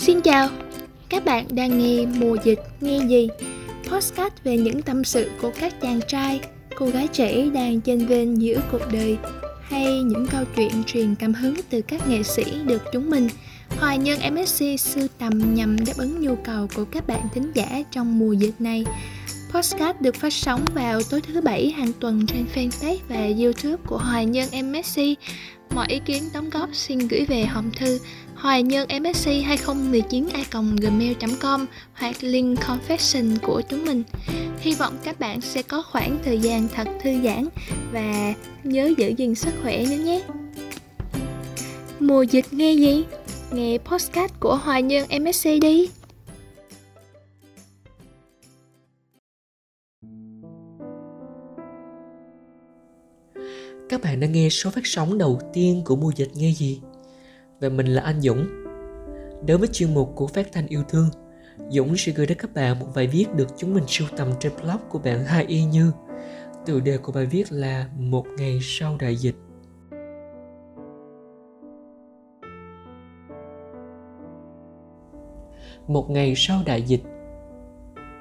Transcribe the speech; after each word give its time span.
Xin 0.00 0.20
chào, 0.20 0.48
các 1.08 1.24
bạn 1.24 1.46
đang 1.50 1.78
nghe 1.78 2.06
Mùa 2.06 2.36
Dịch 2.44 2.58
Nghe 2.80 2.98
Gì 3.08 3.28
Podcast 3.90 4.32
về 4.44 4.56
những 4.56 4.82
tâm 4.82 5.04
sự 5.04 5.30
của 5.42 5.52
các 5.60 5.80
chàng 5.80 6.00
trai, 6.08 6.40
cô 6.76 6.86
gái 6.86 7.08
trẻ 7.08 7.46
đang 7.54 7.80
chênh 7.80 8.06
vênh 8.06 8.42
giữa 8.42 8.60
cuộc 8.72 8.92
đời 8.92 9.18
hay 9.62 10.02
những 10.02 10.26
câu 10.26 10.44
chuyện 10.56 10.84
truyền 10.86 11.14
cảm 11.14 11.34
hứng 11.34 11.54
từ 11.70 11.80
các 11.80 12.08
nghệ 12.08 12.22
sĩ 12.22 12.44
được 12.64 12.82
chúng 12.92 13.10
mình 13.10 13.28
Hoài 13.68 13.98
Nhân 13.98 14.34
MSC 14.34 14.64
sưu 14.78 15.06
tầm 15.18 15.54
nhằm 15.54 15.84
đáp 15.84 15.96
ứng 15.96 16.20
nhu 16.20 16.36
cầu 16.44 16.68
của 16.76 16.84
các 16.84 17.06
bạn 17.06 17.22
thính 17.34 17.52
giả 17.54 17.82
trong 17.92 18.18
mùa 18.18 18.32
dịch 18.32 18.60
này. 18.60 18.84
Podcast 19.52 20.00
được 20.00 20.14
phát 20.14 20.32
sóng 20.32 20.64
vào 20.74 21.02
tối 21.10 21.20
thứ 21.20 21.40
bảy 21.40 21.70
hàng 21.70 21.92
tuần 22.00 22.26
trên 22.26 22.44
fanpage 22.54 22.98
và 23.08 23.42
youtube 23.42 23.82
của 23.86 23.98
Hoài 23.98 24.26
Nhân 24.26 24.48
MSC. 24.64 25.00
Mọi 25.74 25.86
ý 25.88 26.00
kiến 26.04 26.22
đóng 26.34 26.50
góp 26.50 26.74
xin 26.74 26.98
gửi 26.98 27.24
về 27.24 27.44
hòm 27.44 27.70
thư 27.70 27.98
hoài 28.34 28.62
nhân 28.62 28.88
msc 29.02 29.26
2019 29.44 30.28
gmail.com 30.80 31.66
hoặc 31.94 32.16
link 32.20 32.58
confession 32.58 33.36
của 33.42 33.62
chúng 33.68 33.84
mình. 33.84 34.02
Hy 34.60 34.74
vọng 34.74 34.94
các 35.04 35.20
bạn 35.20 35.40
sẽ 35.40 35.62
có 35.62 35.82
khoảng 35.82 36.18
thời 36.24 36.38
gian 36.38 36.68
thật 36.74 36.88
thư 37.02 37.10
giãn 37.24 37.48
và 37.92 38.34
nhớ 38.64 38.92
giữ 38.98 39.08
gìn 39.08 39.34
sức 39.34 39.50
khỏe 39.62 39.84
nữa 39.90 40.04
nhé. 40.04 40.22
Mùa 42.00 42.22
dịch 42.22 42.52
nghe 42.52 42.72
gì? 42.72 43.04
Nghe 43.52 43.78
podcast 43.78 44.32
của 44.40 44.56
Hoài 44.56 44.82
Nhân 44.82 45.06
MSC 45.20 45.44
đi. 45.60 45.88
Các 53.90 54.00
bạn 54.02 54.20
đã 54.20 54.26
nghe 54.26 54.48
số 54.48 54.70
phát 54.70 54.86
sóng 54.86 55.18
đầu 55.18 55.38
tiên 55.52 55.82
của 55.84 55.96
mùa 55.96 56.12
dịch 56.16 56.30
nghe 56.34 56.50
gì? 56.50 56.80
Và 57.60 57.68
mình 57.68 57.86
là 57.86 58.02
anh 58.02 58.20
Dũng. 58.20 58.46
Đối 59.46 59.58
với 59.58 59.68
chuyên 59.72 59.94
mục 59.94 60.12
của 60.14 60.26
Phát 60.26 60.52
Thanh 60.52 60.66
Yêu 60.66 60.82
Thương, 60.88 61.08
Dũng 61.68 61.96
sẽ 61.96 62.12
gửi 62.12 62.26
đến 62.26 62.38
các 62.38 62.54
bạn 62.54 62.78
một 62.78 62.86
bài 62.94 63.06
viết 63.06 63.34
được 63.34 63.48
chúng 63.56 63.74
mình 63.74 63.84
sưu 63.86 64.08
tầm 64.16 64.28
trên 64.40 64.52
blog 64.62 64.80
của 64.88 64.98
bạn 64.98 65.24
Hai 65.24 65.44
Y 65.44 65.64
Như. 65.64 65.92
Tựa 66.66 66.80
đề 66.80 66.98
của 66.98 67.12
bài 67.12 67.26
viết 67.26 67.52
là 67.52 67.88
Một 67.98 68.26
ngày 68.38 68.58
sau 68.62 68.96
đại 69.00 69.16
dịch. 69.16 69.36
Một 75.86 76.10
ngày 76.10 76.34
sau 76.36 76.62
đại 76.66 76.82
dịch 76.82 77.02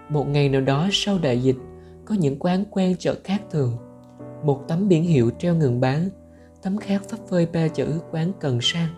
Một 0.09 0.27
ngày 0.27 0.49
nào 0.49 0.61
đó 0.61 0.89
sau 0.91 1.19
đại 1.19 1.41
dịch, 1.41 1.57
có 2.05 2.15
những 2.15 2.39
quán 2.39 2.65
quen 2.71 2.95
chợ 2.99 3.15
khác 3.23 3.41
thường. 3.51 3.88
Một 4.43 4.67
tấm 4.67 4.87
biển 4.87 5.03
hiệu 5.03 5.31
treo 5.39 5.55
ngừng 5.55 5.79
bán, 5.79 6.09
tấm 6.61 6.77
khác 6.77 7.01
phấp 7.09 7.19
phơi 7.27 7.45
ba 7.45 7.67
chữ 7.67 7.99
quán 8.11 8.31
cần 8.39 8.59
sang 8.61 8.89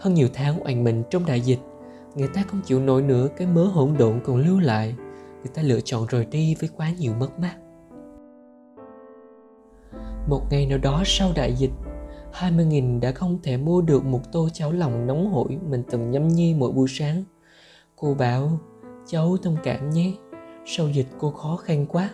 hơn 0.00 0.14
nhiều 0.14 0.28
tháng 0.34 0.60
oằn 0.60 0.84
mình 0.84 1.02
trong 1.10 1.26
đại 1.26 1.40
dịch 1.40 1.58
người 2.14 2.28
ta 2.28 2.44
không 2.48 2.60
chịu 2.64 2.80
nổi 2.80 3.02
nữa 3.02 3.28
cái 3.36 3.46
mớ 3.46 3.64
hỗn 3.64 3.94
độn 3.98 4.20
còn 4.24 4.36
lưu 4.36 4.60
lại 4.60 4.94
người 5.42 5.50
ta 5.54 5.62
lựa 5.62 5.80
chọn 5.80 6.06
rời 6.08 6.24
đi 6.24 6.54
với 6.60 6.70
quá 6.76 6.90
nhiều 6.98 7.14
mất 7.14 7.38
mát. 7.38 7.54
Một 10.28 10.42
ngày 10.50 10.66
nào 10.66 10.78
đó 10.78 11.02
sau 11.06 11.32
đại 11.36 11.52
dịch 11.52 11.70
20.000 12.32 13.00
đã 13.00 13.12
không 13.12 13.38
thể 13.42 13.56
mua 13.56 13.80
được 13.80 14.04
một 14.04 14.20
tô 14.32 14.48
cháo 14.52 14.72
lòng 14.72 15.06
nóng 15.06 15.32
hổi 15.32 15.58
mình 15.68 15.82
từng 15.90 16.10
nhâm 16.10 16.28
nhi 16.28 16.54
mỗi 16.58 16.72
buổi 16.72 16.88
sáng. 16.88 17.24
Cô 17.96 18.14
bảo, 18.14 18.58
cháu 19.06 19.36
thông 19.42 19.56
cảm 19.64 19.90
nhé, 19.90 20.12
sau 20.66 20.88
dịch 20.88 21.06
cô 21.18 21.30
khó 21.30 21.56
khăn 21.56 21.86
quá, 21.86 22.10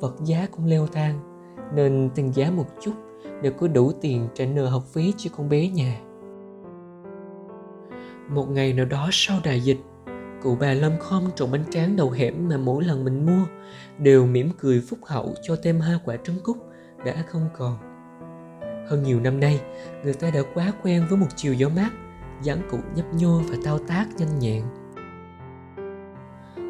vật 0.00 0.14
giá 0.24 0.46
cũng 0.50 0.66
leo 0.66 0.86
thang, 0.86 1.33
nên 1.74 2.10
tăng 2.14 2.34
giá 2.34 2.50
một 2.50 2.66
chút 2.80 2.92
để 3.42 3.50
có 3.50 3.68
đủ 3.68 3.92
tiền 4.00 4.28
trả 4.34 4.46
nợ 4.46 4.66
học 4.66 4.84
phí 4.92 5.14
cho 5.16 5.30
con 5.36 5.48
bé 5.48 5.68
nhà. 5.68 6.00
Một 8.28 8.50
ngày 8.50 8.72
nào 8.72 8.86
đó 8.86 9.08
sau 9.12 9.40
đại 9.44 9.60
dịch, 9.60 9.78
cụ 10.42 10.56
bà 10.60 10.72
lâm 10.72 10.92
khom 11.00 11.24
trồng 11.36 11.50
bánh 11.50 11.64
tráng 11.70 11.96
đầu 11.96 12.10
hẻm 12.10 12.48
mà 12.48 12.56
mỗi 12.56 12.84
lần 12.84 13.04
mình 13.04 13.26
mua 13.26 13.44
đều 13.98 14.26
mỉm 14.26 14.50
cười 14.58 14.80
phúc 14.80 14.98
hậu 15.02 15.34
cho 15.42 15.56
thêm 15.62 15.80
hai 15.80 15.98
quả 16.04 16.16
trứng 16.24 16.40
cút 16.42 16.56
đã 17.04 17.24
không 17.26 17.48
còn. 17.56 17.76
Hơn 18.88 19.02
nhiều 19.02 19.20
năm 19.20 19.40
nay, 19.40 19.60
người 20.04 20.14
ta 20.14 20.30
đã 20.30 20.40
quá 20.54 20.72
quen 20.82 21.06
với 21.08 21.18
một 21.18 21.26
chiều 21.36 21.54
gió 21.54 21.68
mát, 21.68 21.90
dáng 22.42 22.60
cụ 22.70 22.78
nhấp 22.94 23.14
nhô 23.14 23.40
và 23.48 23.56
thao 23.64 23.78
tác 23.78 24.06
nhanh 24.16 24.38
nhẹn. 24.38 24.62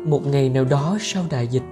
Một 0.04 0.26
ngày 0.26 0.48
nào 0.48 0.64
đó 0.64 0.96
sau 1.00 1.24
đại 1.30 1.46
dịch, 1.46 1.62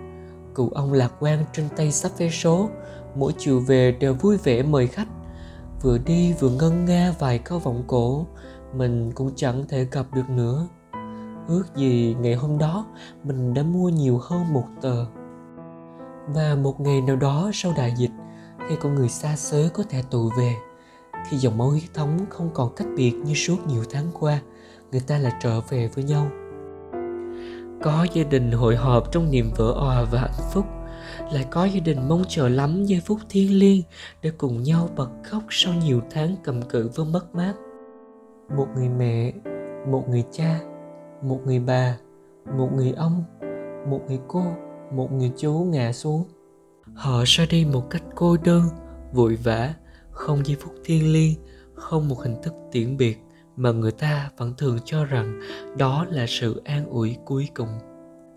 cụ 0.54 0.70
ông 0.74 0.92
lạc 0.92 1.12
quan 1.20 1.44
trên 1.52 1.68
tay 1.76 1.92
sắp 1.92 2.12
vé 2.18 2.28
số 2.28 2.70
mỗi 3.14 3.32
chiều 3.38 3.60
về 3.60 3.92
đều 3.92 4.14
vui 4.14 4.36
vẻ 4.36 4.62
mời 4.62 4.86
khách. 4.86 5.08
Vừa 5.82 5.98
đi 5.98 6.34
vừa 6.40 6.50
ngân 6.50 6.84
nga 6.84 7.14
vài 7.18 7.38
câu 7.38 7.58
vọng 7.58 7.84
cổ, 7.86 8.26
mình 8.74 9.12
cũng 9.14 9.30
chẳng 9.36 9.64
thể 9.68 9.86
gặp 9.92 10.06
được 10.14 10.30
nữa. 10.30 10.66
Ước 11.48 11.64
gì 11.76 12.16
ngày 12.20 12.34
hôm 12.34 12.58
đó 12.58 12.86
mình 13.24 13.54
đã 13.54 13.62
mua 13.62 13.88
nhiều 13.88 14.20
hơn 14.22 14.52
một 14.52 14.66
tờ. 14.80 15.06
Và 16.34 16.56
một 16.62 16.80
ngày 16.80 17.00
nào 17.00 17.16
đó 17.16 17.50
sau 17.54 17.72
đại 17.76 17.94
dịch, 17.96 18.10
khi 18.68 18.76
con 18.80 18.94
người 18.94 19.08
xa 19.08 19.36
xứ 19.36 19.68
có 19.74 19.82
thể 19.88 20.02
tụ 20.10 20.30
về, 20.38 20.56
khi 21.28 21.36
dòng 21.36 21.58
máu 21.58 21.70
huyết 21.70 21.94
thống 21.94 22.18
không 22.30 22.50
còn 22.54 22.74
cách 22.76 22.86
biệt 22.96 23.12
như 23.12 23.34
suốt 23.34 23.56
nhiều 23.66 23.84
tháng 23.90 24.06
qua, 24.20 24.40
người 24.92 25.00
ta 25.00 25.18
lại 25.18 25.32
trở 25.42 25.60
về 25.60 25.88
với 25.94 26.04
nhau. 26.04 26.26
Có 27.82 28.06
gia 28.12 28.24
đình 28.24 28.52
hội 28.52 28.76
họp 28.76 29.12
trong 29.12 29.30
niềm 29.30 29.50
vỡ 29.56 29.72
òa 29.72 30.04
và 30.12 30.20
hạnh 30.20 30.50
phúc 30.52 30.66
lại 31.32 31.46
có 31.50 31.64
gia 31.64 31.80
đình 31.80 32.08
mong 32.08 32.22
chờ 32.28 32.48
lắm 32.48 32.84
giây 32.84 33.00
phút 33.06 33.18
thiêng 33.28 33.58
liêng 33.58 33.82
để 34.22 34.30
cùng 34.38 34.62
nhau 34.62 34.88
bật 34.96 35.10
khóc 35.24 35.42
sau 35.50 35.74
nhiều 35.74 36.00
tháng 36.10 36.36
cầm 36.44 36.62
cự 36.62 36.90
với 36.94 37.06
mất 37.06 37.34
mát. 37.34 37.54
Một 38.56 38.66
người 38.76 38.88
mẹ, 38.88 39.32
một 39.88 40.08
người 40.08 40.24
cha, 40.32 40.60
một 41.22 41.40
người 41.46 41.58
bà, 41.58 41.98
một 42.58 42.68
người 42.74 42.92
ông, 42.92 43.24
một 43.90 44.00
người 44.08 44.18
cô, 44.28 44.44
một 44.94 45.12
người 45.12 45.32
chú 45.36 45.52
ngã 45.52 45.92
xuống. 45.92 46.24
Họ 46.94 47.22
ra 47.26 47.46
đi 47.50 47.64
một 47.64 47.90
cách 47.90 48.02
cô 48.14 48.36
đơn, 48.44 48.62
vội 49.12 49.36
vã, 49.36 49.74
không 50.10 50.46
giây 50.46 50.56
phút 50.60 50.72
thiêng 50.84 51.12
liêng, 51.12 51.34
không 51.74 52.08
một 52.08 52.22
hình 52.22 52.36
thức 52.42 52.54
tiễn 52.72 52.96
biệt 52.96 53.18
mà 53.56 53.72
người 53.72 53.92
ta 53.92 54.30
vẫn 54.36 54.54
thường 54.58 54.78
cho 54.84 55.04
rằng 55.04 55.40
đó 55.78 56.06
là 56.10 56.26
sự 56.28 56.62
an 56.64 56.86
ủi 56.86 57.16
cuối 57.24 57.48
cùng. 57.54 57.78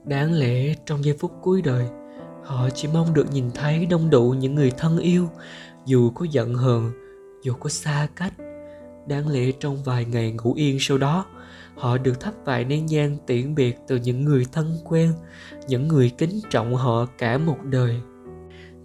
Đáng 0.06 0.34
lẽ 0.34 0.74
trong 0.86 1.04
giây 1.04 1.18
phút 1.20 1.32
cuối 1.42 1.62
đời 1.62 1.86
họ 2.46 2.70
chỉ 2.70 2.88
mong 2.94 3.14
được 3.14 3.32
nhìn 3.32 3.52
thấy 3.54 3.86
đông 3.86 4.10
đủ 4.10 4.36
những 4.40 4.56
người 4.56 4.72
thân 4.78 4.98
yêu 4.98 5.30
dù 5.86 6.10
có 6.10 6.26
giận 6.32 6.54
hờn 6.54 6.92
dù 7.44 7.54
có 7.54 7.70
xa 7.70 8.08
cách 8.16 8.34
Đáng 9.08 9.28
lẽ 9.30 9.52
trong 9.60 9.84
vài 9.84 10.06
ngày 10.06 10.32
ngủ 10.32 10.54
yên 10.54 10.78
sau 10.80 10.98
đó, 10.98 11.26
họ 11.76 11.98
được 11.98 12.20
thắp 12.20 12.34
vài 12.46 12.66
nén 12.66 12.86
nhang 12.86 13.18
tiễn 13.28 13.56
biệt 13.56 13.78
từ 13.88 13.96
những 13.96 14.26
người 14.26 14.46
thân 14.52 14.78
quen, 14.86 15.14
những 15.68 15.88
người 15.88 16.12
kính 16.18 16.40
trọng 16.50 16.76
họ 16.76 17.06
cả 17.18 17.38
một 17.38 17.58
đời. 17.64 18.02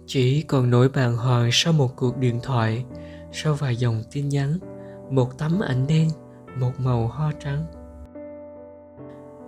Chỉ 0.05 0.41
còn 0.41 0.69
nỗi 0.69 0.89
bàng 0.89 1.17
hoàng 1.17 1.49
sau 1.51 1.73
một 1.73 1.95
cuộc 1.95 2.17
điện 2.17 2.39
thoại, 2.43 2.85
sau 3.31 3.53
vài 3.53 3.75
dòng 3.75 4.03
tin 4.11 4.29
nhắn, 4.29 4.57
một 5.09 5.37
tấm 5.37 5.59
ảnh 5.59 5.87
đen, 5.87 6.09
một 6.59 6.71
màu 6.79 7.07
hoa 7.07 7.31
trắng. 7.39 7.65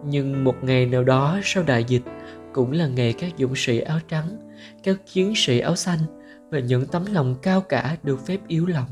Nhưng 0.05 0.43
một 0.43 0.55
ngày 0.61 0.85
nào 0.85 1.03
đó 1.03 1.39
sau 1.43 1.63
đại 1.63 1.83
dịch 1.83 2.03
cũng 2.53 2.71
là 2.71 2.87
nghề 2.87 3.13
các 3.13 3.33
dũng 3.37 3.55
sĩ 3.55 3.79
áo 3.79 3.99
trắng, 4.09 4.37
các 4.83 4.97
chiến 5.05 5.33
sĩ 5.35 5.59
áo 5.59 5.75
xanh 5.75 5.99
và 6.49 6.59
những 6.59 6.85
tấm 6.85 7.05
lòng 7.13 7.35
cao 7.41 7.61
cả 7.61 7.97
được 8.03 8.25
phép 8.25 8.37
yếu 8.47 8.65
lòng. 8.65 8.87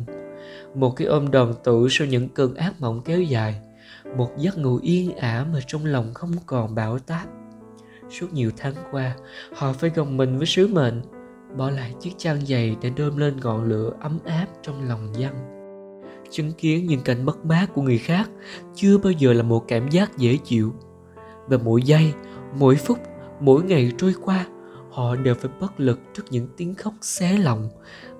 Một 0.75 0.95
cái 0.95 1.07
ôm 1.07 1.31
đoàn 1.31 1.53
tụ 1.63 1.89
sau 1.89 2.07
những 2.07 2.29
cơn 2.29 2.55
ác 2.55 2.81
mộng 2.81 3.01
kéo 3.05 3.21
dài 3.21 3.61
một 4.17 4.29
giấc 4.37 4.57
ngủ 4.57 4.79
yên 4.81 5.15
ả 5.15 5.45
mà 5.53 5.59
trong 5.67 5.85
lòng 5.85 6.13
không 6.13 6.31
còn 6.45 6.75
bão 6.75 6.99
táp. 6.99 7.27
Suốt 8.09 8.33
nhiều 8.33 8.51
tháng 8.57 8.73
qua 8.91 9.15
họ 9.55 9.73
phải 9.73 9.89
gồng 9.89 10.17
mình 10.17 10.37
với 10.37 10.47
sứ 10.47 10.67
mệnh 10.67 11.01
bỏ 11.57 11.69
lại 11.69 11.93
chiếc 11.99 12.11
chăn 12.17 12.45
dày 12.45 12.75
để 12.81 12.91
đơm 12.97 13.17
lên 13.17 13.39
ngọn 13.43 13.63
lửa 13.63 13.91
ấm 13.99 14.19
áp 14.25 14.47
trong 14.63 14.89
lòng 14.89 15.13
dân. 15.17 15.33
Chứng 16.31 16.51
kiến 16.51 16.85
những 16.85 17.01
cảnh 17.01 17.25
mất 17.25 17.45
mát 17.45 17.65
của 17.73 17.81
người 17.81 17.97
khác 17.97 18.29
chưa 18.75 18.97
bao 18.97 19.11
giờ 19.11 19.33
là 19.33 19.43
một 19.43 19.65
cảm 19.67 19.89
giác 19.89 20.17
dễ 20.17 20.37
chịu. 20.37 20.73
Và 21.47 21.57
mỗi 21.57 21.81
giây 21.81 22.13
mỗi 22.59 22.75
phút 22.75 22.97
mỗi 23.41 23.63
ngày 23.63 23.91
trôi 23.97 24.13
qua, 24.21 24.45
họ 24.91 25.15
đều 25.15 25.35
phải 25.35 25.51
bất 25.59 25.79
lực 25.79 25.99
trước 26.13 26.23
những 26.29 26.47
tiếng 26.57 26.75
khóc 26.75 26.93
xé 27.01 27.37
lòng, 27.37 27.69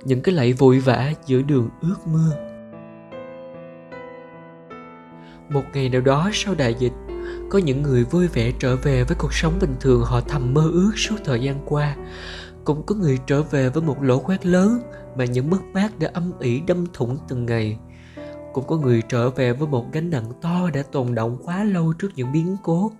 những 0.03 0.21
cái 0.21 0.35
lạy 0.35 0.53
vội 0.53 0.79
vã 0.79 1.11
giữa 1.25 1.41
đường 1.41 1.69
ướt 1.81 1.95
mưa 2.05 2.51
một 5.53 5.63
ngày 5.73 5.89
nào 5.89 6.01
đó 6.01 6.29
sau 6.33 6.55
đại 6.55 6.75
dịch, 6.79 6.93
có 7.49 7.59
những 7.59 7.81
người 7.81 8.03
vui 8.03 8.27
vẻ 8.27 8.51
trở 8.59 8.75
về 8.75 9.03
với 9.03 9.17
cuộc 9.19 9.33
sống 9.33 9.53
bình 9.61 9.75
thường 9.79 10.01
họ 10.05 10.21
thầm 10.21 10.53
mơ 10.53 10.69
ước 10.73 10.91
suốt 10.95 11.15
thời 11.25 11.41
gian 11.41 11.55
qua. 11.65 11.95
Cũng 12.63 12.85
có 12.85 12.95
người 12.95 13.19
trở 13.27 13.43
về 13.43 13.69
với 13.69 13.83
một 13.83 14.03
lỗ 14.03 14.19
khoét 14.19 14.45
lớn 14.45 14.79
mà 15.15 15.25
những 15.25 15.49
mất 15.49 15.61
mát 15.73 15.99
đã 15.99 16.09
âm 16.13 16.31
ỉ 16.39 16.61
đâm 16.67 16.85
thủng 16.93 17.17
từng 17.27 17.45
ngày. 17.45 17.77
Cũng 18.53 18.67
có 18.67 18.77
người 18.77 19.01
trở 19.09 19.29
về 19.29 19.53
với 19.53 19.67
một 19.67 19.85
gánh 19.91 20.09
nặng 20.09 20.31
to 20.41 20.69
đã 20.73 20.83
tồn 20.91 21.15
động 21.15 21.37
quá 21.43 21.63
lâu 21.63 21.93
trước 21.93 22.09
những 22.15 22.31
biến 22.31 22.57
cố 22.63 22.91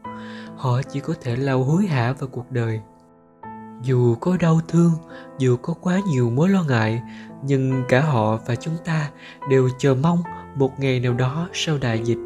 họ 0.62 0.82
chỉ 0.82 1.00
có 1.00 1.14
thể 1.22 1.36
lao 1.36 1.64
hối 1.64 1.86
hả 1.86 2.14
vào 2.14 2.30
cuộc 2.32 2.52
đời 2.52 2.80
dù 3.84 4.16
có 4.16 4.38
đau 4.40 4.60
thương 4.68 4.92
dù 5.38 5.58
có 5.58 5.74
quá 5.82 6.00
nhiều 6.08 6.30
mối 6.30 6.50
lo 6.50 6.64
ngại 6.64 7.02
nhưng 7.44 7.84
cả 7.90 8.02
họ 8.02 8.38
và 8.46 8.56
chúng 8.56 8.74
ta 8.86 9.12
đều 9.50 9.70
chờ 9.78 9.96
mong 9.96 10.20
một 10.56 10.80
ngày 10.80 11.00
nào 11.00 11.14
đó 11.14 11.50
sau 11.54 11.78
đại 11.78 12.02
dịch 12.04 12.18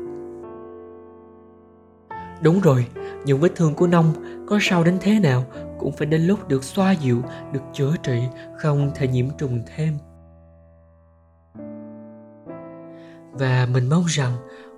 Đúng 2.41 2.61
rồi, 2.61 2.87
những 3.25 3.39
vết 3.39 3.55
thương 3.55 3.73
của 3.73 3.87
nông 3.87 4.13
có 4.47 4.57
sao 4.61 4.83
đến 4.83 4.97
thế 5.01 5.19
nào 5.19 5.45
cũng 5.79 5.91
phải 5.91 6.07
đến 6.07 6.21
lúc 6.21 6.47
được 6.47 6.63
xoa 6.63 6.91
dịu, 6.91 7.21
được 7.51 7.59
chữa 7.73 7.95
trị, 8.03 8.23
không 8.57 8.91
thể 8.95 9.07
nhiễm 9.07 9.25
trùng 9.37 9.63
thêm. 9.75 9.97
Và 13.31 13.67
mình 13.73 13.89
mong 13.89 14.05
rằng 14.07 14.31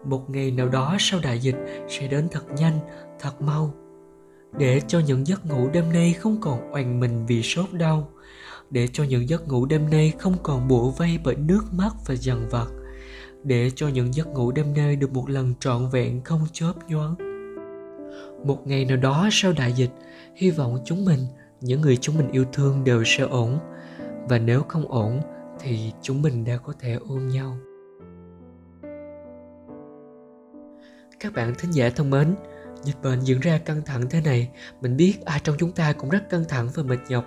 một 0.06 0.30
ngày 0.30 0.52
nào 0.52 0.70
đó 0.70 0.96
sau 1.00 1.20
đại 1.24 1.40
dịch 1.40 1.56
sẽ 1.90 2.08
đến 2.08 2.28
thật 2.32 2.44
nhanh, 2.58 2.80
thật 3.20 3.42
mau. 3.42 3.74
Để 4.58 4.82
cho 4.88 5.00
những 5.00 5.28
giấc 5.28 5.46
ngủ 5.46 5.70
đêm 5.74 5.94
nay 5.94 6.14
không 6.14 6.42
còn 6.42 6.72
oằn 6.72 7.00
mình 7.00 7.26
vì 7.26 7.44
sốt 7.44 7.74
đau. 7.74 8.10
Để 8.70 8.88
cho 8.94 9.04
những 9.04 9.30
giấc 9.30 9.48
ngủ 9.48 9.66
đêm 9.66 9.90
nay 9.90 10.14
không 10.20 10.36
còn 10.44 10.68
bủa 10.68 10.90
vây 10.90 11.20
bởi 11.24 11.36
nước 11.36 11.64
mắt 11.72 11.94
và 12.06 12.16
dằn 12.16 12.50
vặt. 12.50 12.68
Để 13.44 13.72
cho 13.76 13.88
những 13.88 14.14
giấc 14.14 14.28
ngủ 14.28 14.52
đêm 14.52 14.74
nay 14.74 14.96
được 14.96 15.14
một 15.14 15.30
lần 15.30 15.54
trọn 15.60 15.90
vẹn 15.90 16.22
không 16.24 16.42
chớp 16.54 16.74
nhoáng 16.88 17.16
một 18.46 18.68
ngày 18.68 18.86
nào 18.86 18.98
đó 18.98 19.30
sau 19.32 19.54
đại 19.58 19.74
dịch 19.74 19.90
hy 20.36 20.50
vọng 20.50 20.78
chúng 20.86 21.06
mình 21.06 21.20
những 21.62 21.82
người 21.82 21.98
chúng 21.98 22.18
mình 22.18 22.32
yêu 22.32 22.46
thương 22.54 22.84
đều 22.84 23.04
sẽ 23.06 23.24
ổn 23.24 23.60
và 24.30 24.38
nếu 24.38 24.64
không 24.68 24.92
ổn 24.92 25.22
thì 25.60 25.92
chúng 26.02 26.22
mình 26.22 26.46
đã 26.46 26.58
có 26.58 26.74
thể 26.80 26.98
ôm 27.10 27.28
nhau 27.28 27.58
các 31.20 31.34
bạn 31.34 31.56
thính 31.58 31.72
giả 31.72 31.90
thân 31.90 32.10
mến 32.10 32.36
dịch 32.84 33.02
bệnh 33.04 33.20
diễn 33.20 33.40
ra 33.40 33.58
căng 33.58 33.82
thẳng 33.86 34.10
thế 34.10 34.22
này 34.22 34.50
mình 34.82 34.98
biết 34.98 35.26
ai 35.26 35.40
trong 35.44 35.56
chúng 35.60 35.72
ta 35.72 35.94
cũng 35.94 36.10
rất 36.10 36.30
căng 36.30 36.46
thẳng 36.50 36.70
và 36.76 36.84
mệt 36.84 37.00
nhọc 37.10 37.26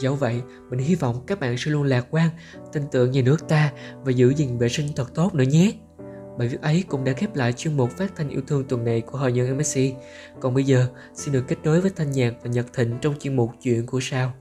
dẫu 0.00 0.14
vậy 0.14 0.42
mình 0.70 0.80
hy 0.80 0.94
vọng 0.94 1.24
các 1.26 1.40
bạn 1.40 1.56
sẽ 1.58 1.70
luôn 1.70 1.82
lạc 1.82 2.06
quan 2.10 2.30
tin 2.72 2.82
tưởng 2.92 3.10
nhà 3.10 3.22
nước 3.22 3.48
ta 3.48 3.72
và 4.02 4.10
giữ 4.12 4.34
gìn 4.36 4.58
vệ 4.58 4.68
sinh 4.68 4.88
thật 4.96 5.14
tốt 5.14 5.34
nữa 5.34 5.44
nhé 5.44 5.72
Bài 6.38 6.48
viết 6.48 6.62
ấy 6.62 6.84
cũng 6.88 7.04
đã 7.04 7.12
khép 7.12 7.36
lại 7.36 7.52
chuyên 7.52 7.76
mục 7.76 7.90
phát 7.90 8.16
thanh 8.16 8.28
yêu 8.28 8.40
thương 8.46 8.64
tuần 8.68 8.84
này 8.84 9.00
của 9.00 9.18
Hội 9.18 9.32
nhân 9.32 9.58
MSC. 9.58 9.80
Còn 10.40 10.54
bây 10.54 10.64
giờ, 10.64 10.88
xin 11.14 11.32
được 11.32 11.44
kết 11.48 11.56
nối 11.64 11.80
với 11.80 11.90
Thanh 11.96 12.12
Nhạc 12.12 12.34
và 12.42 12.50
Nhật 12.50 12.66
Thịnh 12.72 12.98
trong 13.00 13.14
chuyên 13.18 13.36
mục 13.36 13.50
Chuyện 13.62 13.86
của 13.86 14.00
sao. 14.02 14.32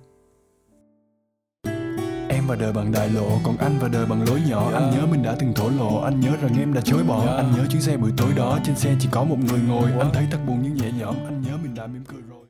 Và 2.47 2.55
đời 2.55 2.73
bằng 2.73 2.91
đại 2.91 3.09
lộ, 3.09 3.39
còn 3.43 3.57
anh 3.57 3.77
và 3.81 3.87
đời 3.87 4.05
bằng 4.05 4.23
lối 4.29 4.39
nhỏ. 4.49 4.61
Yeah. 4.61 4.73
Anh 4.73 4.91
nhớ 4.91 5.05
mình 5.11 5.23
đã 5.23 5.35
từng 5.39 5.53
thổ 5.55 5.69
lộ, 5.69 6.01
anh 6.01 6.19
nhớ 6.19 6.29
rằng 6.41 6.51
em 6.59 6.73
đã 6.73 6.81
chối 6.83 7.03
bỏ. 7.07 7.25
Yeah. 7.25 7.37
Anh 7.37 7.51
nhớ 7.51 7.65
chuyến 7.69 7.81
xe 7.81 7.97
buổi 7.97 8.11
tối 8.17 8.27
đó, 8.37 8.59
trên 8.63 8.75
xe 8.75 8.95
chỉ 8.99 9.09
có 9.11 9.23
một 9.23 9.37
người 9.39 9.59
ngồi. 9.67 9.91
Anh 9.99 10.09
thấy 10.13 10.23
thật 10.31 10.37
buồn 10.47 10.59
nhưng 10.63 10.75
nhẹ 10.75 10.91
nhõm, 10.99 11.15
anh 11.25 11.41
nhớ 11.41 11.51
mình 11.63 11.75
đã 11.75 11.87
mỉm 11.87 12.03
cười 12.07 12.21
rồi. 12.29 12.45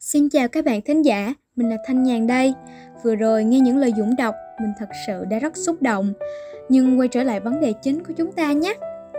Xin 0.00 0.28
chào 0.28 0.48
các 0.48 0.64
bạn 0.64 0.80
thính 0.82 1.04
giả, 1.04 1.34
mình 1.56 1.70
là 1.70 1.76
Thanh 1.86 2.02
Nhàn 2.02 2.26
đây. 2.26 2.54
Vừa 3.02 3.14
rồi 3.14 3.44
nghe 3.44 3.60
những 3.60 3.76
lời 3.76 3.92
dũng 3.96 4.16
đọc, 4.16 4.34
mình 4.60 4.72
thật 4.78 4.88
sự 5.06 5.24
đã 5.24 5.38
rất 5.38 5.56
xúc 5.56 5.82
động. 5.82 6.12
Nhưng 6.68 6.98
quay 6.98 7.08
trở 7.08 7.22
lại 7.22 7.40
vấn 7.40 7.60
đề 7.60 7.72
chính 7.82 8.04
của 8.04 8.12
chúng 8.16 8.32
ta 8.32 8.52
nhé. 8.52 8.74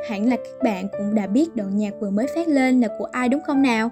Hẳn 0.10 0.30
là 0.30 0.36
các 0.36 0.64
bạn 0.64 0.88
cũng 0.98 1.16
đã 1.16 1.28
biết 1.28 1.56
đoạn 1.56 1.78
nhạc 1.78 1.94
vừa 2.00 2.10
mới 2.10 2.28
phát 2.36 2.48
lên 2.48 2.82
là 2.82 2.88
của 3.00 3.06
ai 3.06 3.30
đúng 3.30 3.42
không 3.42 3.62
nào? 3.62 3.90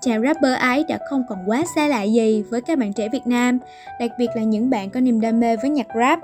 Chàng 0.00 0.22
rapper 0.22 0.58
ấy 0.60 0.84
đã 0.88 0.98
không 1.08 1.24
còn 1.28 1.38
quá 1.46 1.64
xa 1.74 1.88
lạ 1.88 2.02
gì 2.02 2.44
với 2.50 2.60
các 2.60 2.78
bạn 2.78 2.92
trẻ 2.92 3.08
Việt 3.12 3.26
Nam, 3.26 3.58
đặc 4.00 4.10
biệt 4.18 4.30
là 4.34 4.42
những 4.42 4.70
bạn 4.70 4.90
có 4.90 5.00
niềm 5.00 5.20
đam 5.20 5.40
mê 5.40 5.56
với 5.56 5.70
nhạc 5.70 5.86
rap. 5.94 6.20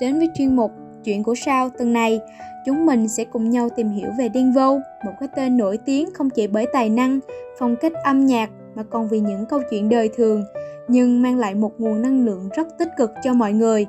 Đến 0.00 0.18
với 0.18 0.30
chuyên 0.34 0.56
mục 0.56 0.70
Chuyện 1.04 1.22
của 1.22 1.34
sao 1.34 1.70
tuần 1.70 1.92
này, 1.92 2.20
chúng 2.66 2.86
mình 2.86 3.08
sẽ 3.08 3.24
cùng 3.24 3.50
nhau 3.50 3.68
tìm 3.76 3.90
hiểu 3.90 4.10
về 4.18 4.28
Đen 4.28 4.52
Vâu, 4.52 4.80
một 5.04 5.12
cái 5.20 5.28
tên 5.36 5.56
nổi 5.56 5.78
tiếng 5.84 6.08
không 6.14 6.30
chỉ 6.30 6.46
bởi 6.46 6.66
tài 6.72 6.88
năng, 6.88 7.20
phong 7.58 7.76
cách 7.76 7.92
âm 8.04 8.26
nhạc 8.26 8.50
mà 8.74 8.82
còn 8.82 9.08
vì 9.08 9.20
những 9.20 9.46
câu 9.46 9.60
chuyện 9.70 9.88
đời 9.88 10.10
thường, 10.16 10.44
nhưng 10.88 11.22
mang 11.22 11.38
lại 11.38 11.54
một 11.54 11.72
nguồn 11.78 12.02
năng 12.02 12.24
lượng 12.24 12.48
rất 12.56 12.78
tích 12.78 12.88
cực 12.96 13.10
cho 13.22 13.34
mọi 13.34 13.52
người. 13.52 13.86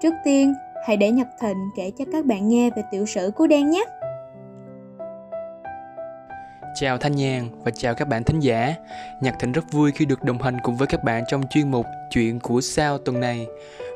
Trước 0.00 0.14
tiên, 0.24 0.54
Hãy 0.88 0.96
để 0.96 1.10
Nhật 1.10 1.28
Thịnh 1.40 1.70
kể 1.76 1.92
cho 1.98 2.04
các 2.12 2.24
bạn 2.24 2.48
nghe 2.48 2.70
về 2.76 2.82
tiểu 2.90 3.06
sử 3.06 3.30
của 3.36 3.46
Đen 3.46 3.70
nhé. 3.70 3.84
Chào 6.80 6.98
Thanh 6.98 7.16
Nhàn 7.16 7.48
và 7.64 7.70
chào 7.70 7.94
các 7.94 8.08
bạn 8.08 8.24
thính 8.24 8.40
giả. 8.40 8.74
Nhạc 9.20 9.34
Thịnh 9.40 9.52
rất 9.52 9.64
vui 9.72 9.92
khi 9.92 10.04
được 10.04 10.24
đồng 10.24 10.42
hành 10.42 10.56
cùng 10.62 10.76
với 10.76 10.86
các 10.86 11.04
bạn 11.04 11.24
trong 11.28 11.42
chuyên 11.50 11.70
mục 11.70 11.86
Chuyện 12.10 12.40
của 12.40 12.60
sao 12.60 12.98
tuần 12.98 13.20
này. 13.20 13.46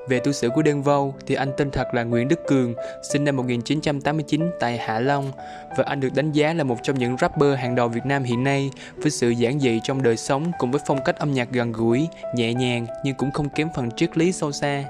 Về 0.09 0.21
tu 0.25 0.33
sử 0.33 0.49
của 0.49 0.63
Đen 0.63 0.83
Vâu 0.83 1.15
thì 1.27 1.35
anh 1.35 1.53
tên 1.57 1.71
thật 1.71 1.95
là 1.95 2.03
Nguyễn 2.03 2.29
Đức 2.29 2.41
Cường, 2.49 2.75
sinh 3.13 3.25
năm 3.25 3.37
1989 3.37 4.51
tại 4.61 4.79
Hạ 4.79 5.01
Long 5.01 5.33
và 5.77 5.85
anh 5.85 6.01
được 6.01 6.15
đánh 6.15 6.33
giá 6.33 6.55
là 6.55 6.65
một 6.65 6.77
trong 6.83 6.99
những 6.99 7.17
rapper 7.21 7.59
hàng 7.59 7.75
đầu 7.75 7.89
Việt 7.89 8.07
Nam 8.07 8.23
hiện 8.23 8.45
nay 8.45 8.71
với 8.97 9.11
sự 9.11 9.31
giản 9.31 9.61
dị 9.61 9.81
trong 9.85 10.03
đời 10.03 10.17
sống 10.17 10.53
cùng 10.59 10.71
với 10.71 10.81
phong 10.87 11.05
cách 11.05 11.19
âm 11.19 11.33
nhạc 11.33 11.49
gần 11.51 11.73
gũi, 11.73 12.09
nhẹ 12.35 12.55
nhàng 12.55 12.87
nhưng 13.05 13.15
cũng 13.15 13.31
không 13.31 13.49
kém 13.49 13.69
phần 13.75 13.91
triết 13.91 14.19
lý 14.19 14.33
sâu 14.33 14.53
xa 14.53 14.85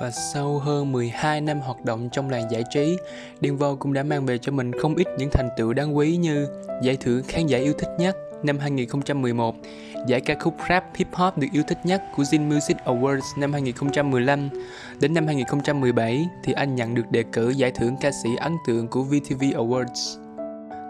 và 0.00 0.10
sau 0.10 0.58
hơn 0.58 0.92
12 0.92 1.40
năm 1.40 1.60
hoạt 1.60 1.84
động 1.84 2.08
trong 2.12 2.30
làng 2.30 2.50
giải 2.50 2.64
trí, 2.70 2.96
Đen 3.40 3.56
Vâu 3.56 3.76
cũng 3.76 3.92
đã 3.92 4.02
mang 4.02 4.26
về 4.26 4.38
cho 4.38 4.52
mình 4.52 4.72
không 4.80 4.94
ít 4.94 5.06
những 5.18 5.30
thành 5.32 5.48
tựu 5.56 5.72
đáng 5.72 5.96
quý 5.96 6.16
như 6.16 6.48
giải 6.82 6.96
thưởng 6.96 7.22
khán 7.28 7.46
giả 7.46 7.58
yêu 7.58 7.72
thích 7.78 7.90
nhất 7.98 8.16
năm 8.42 8.58
2011, 8.58 9.54
giải 10.06 10.20
ca 10.20 10.34
khúc 10.40 10.54
rap 10.68 10.84
hip 10.94 11.08
hop 11.12 11.38
được 11.38 11.46
yêu 11.52 11.62
thích 11.68 11.78
nhất 11.84 12.02
của 12.16 12.22
Zin 12.22 12.54
Music 12.54 12.76
Awards 12.84 13.38
năm 13.38 13.52
2015. 13.52 14.48
Đến 15.00 15.14
năm 15.14 15.26
2017 15.26 16.28
thì 16.44 16.52
anh 16.52 16.74
nhận 16.74 16.94
được 16.94 17.10
đề 17.10 17.24
cử 17.32 17.50
giải 17.50 17.70
thưởng 17.70 17.96
ca 18.00 18.10
sĩ 18.22 18.28
ấn 18.40 18.52
tượng 18.66 18.88
của 18.88 19.02
VTV 19.02 19.42
Awards. 19.42 20.23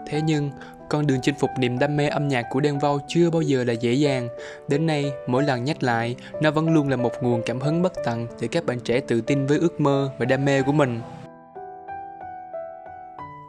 Thế 0.09 0.21
nhưng, 0.21 0.51
con 0.89 1.07
đường 1.07 1.19
chinh 1.21 1.35
phục 1.35 1.49
niềm 1.57 1.79
đam 1.79 1.97
mê 1.97 2.07
âm 2.07 2.27
nhạc 2.27 2.45
của 2.49 2.59
Đen 2.59 2.79
Vâu 2.79 2.99
chưa 3.07 3.29
bao 3.29 3.41
giờ 3.41 3.63
là 3.63 3.73
dễ 3.73 3.93
dàng. 3.93 4.27
Đến 4.67 4.85
nay, 4.85 5.11
mỗi 5.27 5.43
lần 5.43 5.63
nhắc 5.63 5.83
lại, 5.83 6.15
nó 6.41 6.51
vẫn 6.51 6.73
luôn 6.73 6.89
là 6.89 6.95
một 6.95 7.11
nguồn 7.21 7.41
cảm 7.45 7.59
hứng 7.59 7.81
bất 7.81 7.93
tận 8.05 8.27
để 8.41 8.47
các 8.47 8.65
bạn 8.65 8.79
trẻ 8.79 8.99
tự 8.99 9.21
tin 9.21 9.45
với 9.45 9.57
ước 9.57 9.81
mơ 9.81 10.09
và 10.17 10.25
đam 10.25 10.45
mê 10.45 10.61
của 10.61 10.71
mình. 10.71 11.01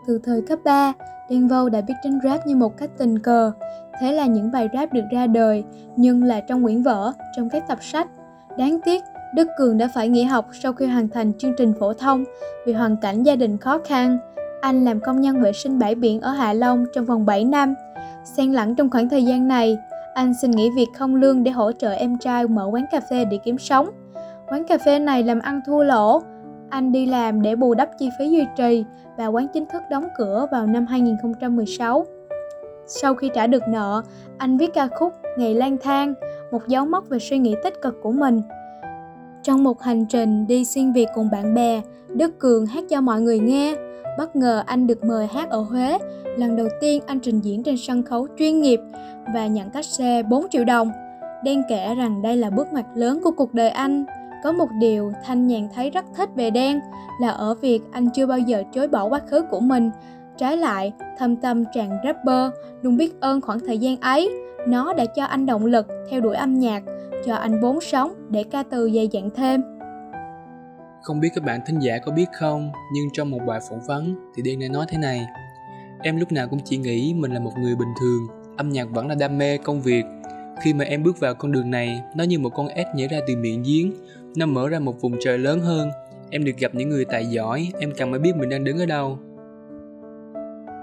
Từ 0.06 0.20
thời 0.24 0.42
cấp 0.48 0.58
3, 0.64 0.92
Đen 1.30 1.48
Vâu 1.48 1.68
đã 1.68 1.80
biết 1.80 1.94
đánh 2.04 2.18
rap 2.24 2.46
như 2.46 2.56
một 2.56 2.78
cách 2.78 2.90
tình 2.98 3.18
cờ. 3.18 3.52
Thế 4.00 4.12
là 4.12 4.26
những 4.26 4.50
bài 4.50 4.68
rap 4.74 4.92
được 4.92 5.04
ra 5.12 5.26
đời, 5.26 5.64
nhưng 5.96 6.24
là 6.24 6.40
trong 6.40 6.64
quyển 6.64 6.82
vở, 6.82 7.12
trong 7.36 7.50
các 7.50 7.68
tập 7.68 7.78
sách. 7.82 8.08
Đáng 8.58 8.78
tiếc, 8.84 9.02
Đức 9.34 9.48
Cường 9.58 9.78
đã 9.78 9.88
phải 9.94 10.08
nghỉ 10.08 10.22
học 10.22 10.48
sau 10.62 10.72
khi 10.72 10.86
hoàn 10.86 11.08
thành 11.08 11.32
chương 11.38 11.54
trình 11.58 11.72
phổ 11.80 11.92
thông 11.92 12.24
vì 12.66 12.72
hoàn 12.72 12.96
cảnh 12.96 13.22
gia 13.22 13.36
đình 13.36 13.58
khó 13.58 13.78
khăn. 13.88 14.18
Anh 14.66 14.84
làm 14.84 15.00
công 15.00 15.20
nhân 15.20 15.42
vệ 15.42 15.52
sinh 15.52 15.78
bãi 15.78 15.94
biển 15.94 16.20
ở 16.20 16.30
Hạ 16.30 16.52
Long 16.52 16.84
trong 16.94 17.04
vòng 17.04 17.26
7 17.26 17.44
năm. 17.44 17.74
Xen 18.24 18.52
lẫn 18.52 18.74
trong 18.74 18.90
khoảng 18.90 19.08
thời 19.08 19.24
gian 19.24 19.48
này, 19.48 19.78
anh 20.14 20.32
xin 20.42 20.50
nghỉ 20.50 20.70
việc 20.76 20.86
không 20.96 21.14
lương 21.14 21.44
để 21.44 21.50
hỗ 21.50 21.72
trợ 21.72 21.92
em 21.92 22.18
trai 22.18 22.48
mở 22.48 22.68
quán 22.72 22.84
cà 22.92 23.00
phê 23.10 23.24
để 23.24 23.38
kiếm 23.44 23.58
sống. 23.58 23.90
Quán 24.48 24.64
cà 24.64 24.78
phê 24.78 24.98
này 24.98 25.22
làm 25.22 25.38
ăn 25.38 25.60
thua 25.66 25.82
lỗ. 25.82 26.22
Anh 26.70 26.92
đi 26.92 27.06
làm 27.06 27.42
để 27.42 27.56
bù 27.56 27.74
đắp 27.74 27.88
chi 27.98 28.10
phí 28.18 28.30
duy 28.30 28.46
trì 28.56 28.84
và 29.16 29.26
quán 29.26 29.46
chính 29.54 29.66
thức 29.66 29.82
đóng 29.90 30.08
cửa 30.18 30.46
vào 30.52 30.66
năm 30.66 30.86
2016. 30.86 32.06
Sau 32.86 33.14
khi 33.14 33.30
trả 33.34 33.46
được 33.46 33.62
nợ, 33.68 34.02
anh 34.38 34.56
viết 34.56 34.74
ca 34.74 34.88
khúc 34.98 35.12
Ngày 35.38 35.54
lang 35.54 35.76
thang, 35.82 36.14
một 36.52 36.68
dấu 36.68 36.86
mốc 36.86 37.08
về 37.08 37.18
suy 37.18 37.38
nghĩ 37.38 37.54
tích 37.64 37.82
cực 37.82 37.94
của 38.02 38.12
mình. 38.12 38.42
Trong 39.42 39.64
một 39.64 39.82
hành 39.82 40.06
trình 40.06 40.46
đi 40.46 40.64
xuyên 40.64 40.92
Việt 40.92 41.08
cùng 41.14 41.30
bạn 41.30 41.54
bè, 41.54 41.80
Đức 42.08 42.38
Cường 42.38 42.66
hát 42.66 42.84
cho 42.88 43.00
mọi 43.00 43.20
người 43.20 43.38
nghe 43.38 43.76
Bất 44.18 44.36
ngờ 44.36 44.62
anh 44.66 44.86
được 44.86 45.04
mời 45.04 45.26
hát 45.26 45.50
ở 45.50 45.60
Huế. 45.60 45.98
Lần 46.36 46.56
đầu 46.56 46.68
tiên 46.80 47.02
anh 47.06 47.20
trình 47.20 47.40
diễn 47.40 47.62
trên 47.62 47.76
sân 47.76 48.02
khấu 48.02 48.26
chuyên 48.38 48.60
nghiệp 48.60 48.80
và 49.34 49.46
nhận 49.46 49.70
cách 49.70 49.84
xe 49.84 50.22
4 50.22 50.48
triệu 50.50 50.64
đồng. 50.64 50.90
Đen 51.44 51.62
kể 51.68 51.94
rằng 51.94 52.22
đây 52.22 52.36
là 52.36 52.50
bước 52.50 52.66
ngoặt 52.72 52.84
lớn 52.94 53.20
của 53.24 53.30
cuộc 53.30 53.54
đời 53.54 53.70
anh. 53.70 54.04
Có 54.44 54.52
một 54.52 54.68
điều 54.80 55.12
Thanh 55.24 55.46
Nhàn 55.46 55.68
thấy 55.74 55.90
rất 55.90 56.04
thích 56.14 56.28
về 56.34 56.50
Đen 56.50 56.80
là 57.20 57.28
ở 57.28 57.54
việc 57.54 57.80
anh 57.92 58.08
chưa 58.14 58.26
bao 58.26 58.38
giờ 58.38 58.62
chối 58.72 58.88
bỏ 58.88 59.04
quá 59.04 59.20
khứ 59.30 59.42
của 59.50 59.60
mình. 59.60 59.90
Trái 60.36 60.56
lại, 60.56 60.92
thâm 61.18 61.36
tâm 61.36 61.64
chàng 61.74 61.90
rapper 62.04 62.52
luôn 62.82 62.96
biết 62.96 63.20
ơn 63.20 63.40
khoảng 63.40 63.60
thời 63.60 63.78
gian 63.78 63.96
ấy. 64.00 64.30
Nó 64.68 64.94
đã 64.94 65.04
cho 65.04 65.24
anh 65.24 65.46
động 65.46 65.66
lực 65.66 65.86
theo 66.10 66.20
đuổi 66.20 66.36
âm 66.36 66.58
nhạc, 66.58 66.82
cho 67.26 67.34
anh 67.34 67.60
vốn 67.60 67.80
sống 67.80 68.12
để 68.28 68.42
ca 68.42 68.62
từ 68.62 68.90
dày 68.94 69.08
dặn 69.08 69.30
thêm. 69.30 69.62
Không 71.06 71.20
biết 71.20 71.28
các 71.34 71.44
bạn 71.44 71.60
thính 71.66 71.78
giả 71.78 71.98
có 71.98 72.12
biết 72.12 72.26
không, 72.32 72.72
nhưng 72.92 73.08
trong 73.12 73.30
một 73.30 73.38
bài 73.46 73.60
phỏng 73.68 73.80
vấn 73.86 74.16
thì 74.34 74.42
Đen 74.42 74.60
đã 74.60 74.66
nói 74.68 74.86
thế 74.88 74.98
này. 74.98 75.26
Em 76.02 76.16
lúc 76.16 76.32
nào 76.32 76.48
cũng 76.48 76.60
chỉ 76.64 76.76
nghĩ 76.76 77.14
mình 77.14 77.32
là 77.32 77.40
một 77.40 77.52
người 77.58 77.76
bình 77.76 77.88
thường, 78.00 78.26
âm 78.56 78.68
nhạc 78.68 78.84
vẫn 78.90 79.08
là 79.08 79.14
đam 79.14 79.38
mê, 79.38 79.58
công 79.58 79.82
việc. 79.82 80.04
Khi 80.62 80.74
mà 80.74 80.84
em 80.84 81.02
bước 81.02 81.20
vào 81.20 81.34
con 81.34 81.52
đường 81.52 81.70
này, 81.70 82.02
nó 82.14 82.24
như 82.24 82.38
một 82.38 82.50
con 82.54 82.68
ếch 82.68 82.86
nhảy 82.94 83.08
ra 83.08 83.18
từ 83.28 83.36
miệng 83.36 83.62
giếng, 83.62 83.92
nó 84.36 84.46
mở 84.46 84.68
ra 84.68 84.78
một 84.78 85.00
vùng 85.00 85.16
trời 85.20 85.38
lớn 85.38 85.60
hơn. 85.60 85.90
Em 86.30 86.44
được 86.44 86.56
gặp 86.58 86.74
những 86.74 86.88
người 86.88 87.04
tài 87.04 87.26
giỏi, 87.26 87.72
em 87.80 87.92
càng 87.96 88.10
mới 88.10 88.20
biết 88.20 88.36
mình 88.36 88.48
đang 88.48 88.64
đứng 88.64 88.78
ở 88.78 88.86
đâu. 88.86 89.18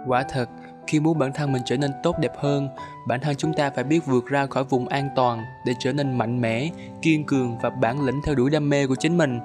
Quả 0.08 0.24
thật, 0.24 0.50
khi 0.88 1.00
muốn 1.00 1.20
bản 1.20 1.32
thân 1.34 1.51
mình 1.51 1.62
trở 1.65 1.77
nên 1.77 1.92
tốt 2.03 2.15
đẹp 2.20 2.34
hơn, 2.38 2.68
bản 3.08 3.20
thân 3.20 3.36
chúng 3.36 3.53
ta 3.53 3.70
phải 3.70 3.84
biết 3.84 4.06
vượt 4.06 4.25
ra 4.25 4.46
khỏi 4.46 4.63
vùng 4.63 4.88
an 4.88 5.10
toàn 5.15 5.44
để 5.65 5.74
trở 5.80 5.94
nên 5.94 6.18
mạnh 6.18 6.42
mẽ, 6.42 6.70
kiên 7.01 7.25
cường 7.25 7.58
và 7.62 7.70
bản 7.70 8.06
lĩnh 8.06 8.22
theo 8.25 8.36
đuổi 8.36 8.50
đam 8.50 8.70
mê 8.70 8.88
của 8.88 8.96
chính 8.96 9.18
mình. 9.18 9.39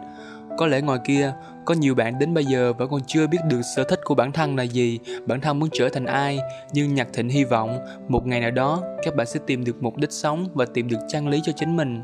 Có 0.58 0.66
lẽ 0.66 0.80
ngoài 0.80 0.98
kia, 1.04 1.32
có 1.64 1.74
nhiều 1.74 1.94
bạn 1.94 2.18
đến 2.18 2.34
bây 2.34 2.44
giờ 2.44 2.72
vẫn 2.72 2.88
còn 2.90 3.00
chưa 3.06 3.26
biết 3.26 3.38
được 3.50 3.60
sở 3.76 3.84
thích 3.84 4.00
của 4.04 4.14
bản 4.14 4.32
thân 4.32 4.56
là 4.56 4.62
gì, 4.62 4.98
bản 5.26 5.40
thân 5.40 5.58
muốn 5.58 5.68
trở 5.72 5.88
thành 5.88 6.04
ai, 6.04 6.38
nhưng 6.72 6.94
Nhạc 6.94 7.08
Thịnh 7.12 7.28
hy 7.28 7.44
vọng 7.44 7.78
một 8.08 8.26
ngày 8.26 8.40
nào 8.40 8.50
đó 8.50 8.82
các 9.02 9.16
bạn 9.16 9.26
sẽ 9.26 9.40
tìm 9.46 9.64
được 9.64 9.82
mục 9.82 9.96
đích 9.96 10.12
sống 10.12 10.46
và 10.54 10.66
tìm 10.74 10.88
được 10.88 10.98
chân 11.08 11.28
lý 11.28 11.40
cho 11.44 11.52
chính 11.52 11.76
mình. 11.76 12.02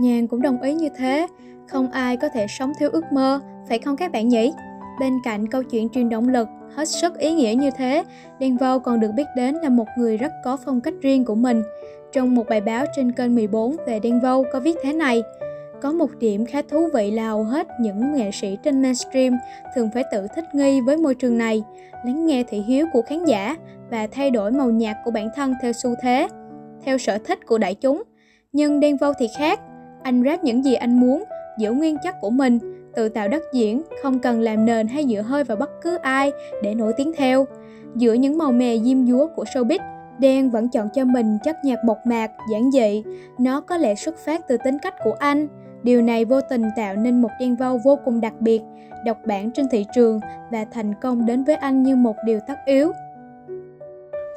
Nhàn 0.00 0.26
cũng 0.26 0.42
đồng 0.42 0.62
ý 0.62 0.74
như 0.74 0.88
thế, 0.96 1.26
không 1.68 1.90
ai 1.90 2.16
có 2.16 2.28
thể 2.34 2.46
sống 2.58 2.72
thiếu 2.78 2.90
ước 2.92 3.04
mơ, 3.12 3.40
phải 3.68 3.78
không 3.78 3.96
các 3.96 4.12
bạn 4.12 4.28
nhỉ? 4.28 4.52
Bên 5.00 5.12
cạnh 5.24 5.46
câu 5.46 5.62
chuyện 5.62 5.88
truyền 5.88 6.08
động 6.08 6.28
lực 6.28 6.48
hết 6.76 6.88
sức 6.88 7.18
ý 7.18 7.34
nghĩa 7.34 7.54
như 7.58 7.70
thế, 7.70 8.04
Đen 8.38 8.56
Vâu 8.56 8.78
còn 8.78 9.00
được 9.00 9.10
biết 9.16 9.26
đến 9.36 9.54
là 9.54 9.68
một 9.68 9.86
người 9.98 10.16
rất 10.16 10.32
có 10.44 10.56
phong 10.64 10.80
cách 10.80 10.94
riêng 11.02 11.24
của 11.24 11.34
mình. 11.34 11.62
Trong 12.12 12.34
một 12.34 12.44
bài 12.48 12.60
báo 12.60 12.84
trên 12.96 13.12
kênh 13.12 13.34
14 13.34 13.76
về 13.86 14.00
Đen 14.00 14.20
Vâu 14.20 14.44
có 14.52 14.60
viết 14.60 14.76
thế 14.82 14.92
này, 14.92 15.22
có 15.84 15.92
một 15.92 16.10
điểm 16.20 16.46
khá 16.46 16.62
thú 16.62 16.88
vị 16.94 17.10
là 17.10 17.28
hầu 17.28 17.44
hết 17.44 17.68
những 17.80 18.12
nghệ 18.12 18.30
sĩ 18.30 18.56
trên 18.62 18.82
mainstream 18.82 19.36
thường 19.74 19.88
phải 19.94 20.04
tự 20.12 20.26
thích 20.34 20.54
nghi 20.54 20.80
với 20.80 20.96
môi 20.96 21.14
trường 21.14 21.38
này, 21.38 21.62
lắng 22.04 22.26
nghe 22.26 22.44
thị 22.48 22.58
hiếu 22.58 22.86
của 22.92 23.02
khán 23.02 23.24
giả 23.24 23.56
và 23.90 24.06
thay 24.06 24.30
đổi 24.30 24.50
màu 24.52 24.70
nhạc 24.70 24.96
của 25.04 25.10
bản 25.10 25.28
thân 25.36 25.54
theo 25.62 25.72
xu 25.72 25.90
thế, 26.02 26.28
theo 26.84 26.98
sở 26.98 27.18
thích 27.18 27.46
của 27.46 27.58
đại 27.58 27.74
chúng. 27.74 28.02
Nhưng 28.52 28.80
Đen 28.80 28.96
Vâu 28.96 29.12
thì 29.18 29.28
khác, 29.38 29.60
anh 30.02 30.22
rap 30.24 30.44
những 30.44 30.64
gì 30.64 30.74
anh 30.74 31.00
muốn, 31.00 31.24
giữ 31.58 31.72
nguyên 31.72 31.96
chất 32.04 32.14
của 32.20 32.30
mình, 32.30 32.58
tự 32.94 33.08
tạo 33.08 33.28
đất 33.28 33.42
diễn, 33.52 33.82
không 34.02 34.18
cần 34.18 34.40
làm 34.40 34.64
nền 34.64 34.88
hay 34.88 35.04
dựa 35.08 35.22
hơi 35.22 35.44
vào 35.44 35.56
bất 35.56 35.70
cứ 35.82 35.96
ai 35.96 36.32
để 36.62 36.74
nổi 36.74 36.92
tiếng 36.96 37.12
theo. 37.16 37.46
Giữa 37.96 38.12
những 38.12 38.38
màu 38.38 38.52
mè 38.52 38.78
diêm 38.78 39.06
dúa 39.06 39.26
của 39.36 39.44
showbiz, 39.44 39.78
Đen 40.18 40.50
vẫn 40.50 40.68
chọn 40.68 40.88
cho 40.94 41.04
mình 41.04 41.38
chất 41.44 41.56
nhạc 41.64 41.84
mộc 41.84 41.98
mạc, 42.06 42.30
giản 42.52 42.70
dị. 42.70 43.02
Nó 43.38 43.60
có 43.60 43.76
lẽ 43.76 43.94
xuất 43.94 44.18
phát 44.18 44.48
từ 44.48 44.56
tính 44.64 44.78
cách 44.82 44.94
của 45.04 45.12
anh. 45.18 45.48
Điều 45.84 46.02
này 46.02 46.24
vô 46.24 46.40
tình 46.40 46.62
tạo 46.76 46.96
nên 46.96 47.22
một 47.22 47.28
Đen 47.40 47.56
Vâu 47.56 47.80
vô 47.84 47.98
cùng 48.04 48.20
đặc 48.20 48.32
biệt, 48.40 48.62
độc 49.04 49.18
bản 49.26 49.50
trên 49.50 49.68
thị 49.68 49.86
trường 49.94 50.20
và 50.50 50.64
thành 50.72 50.92
công 51.00 51.26
đến 51.26 51.44
với 51.44 51.56
anh 51.56 51.82
như 51.82 51.96
một 51.96 52.16
điều 52.26 52.40
tất 52.48 52.54
yếu. 52.66 52.92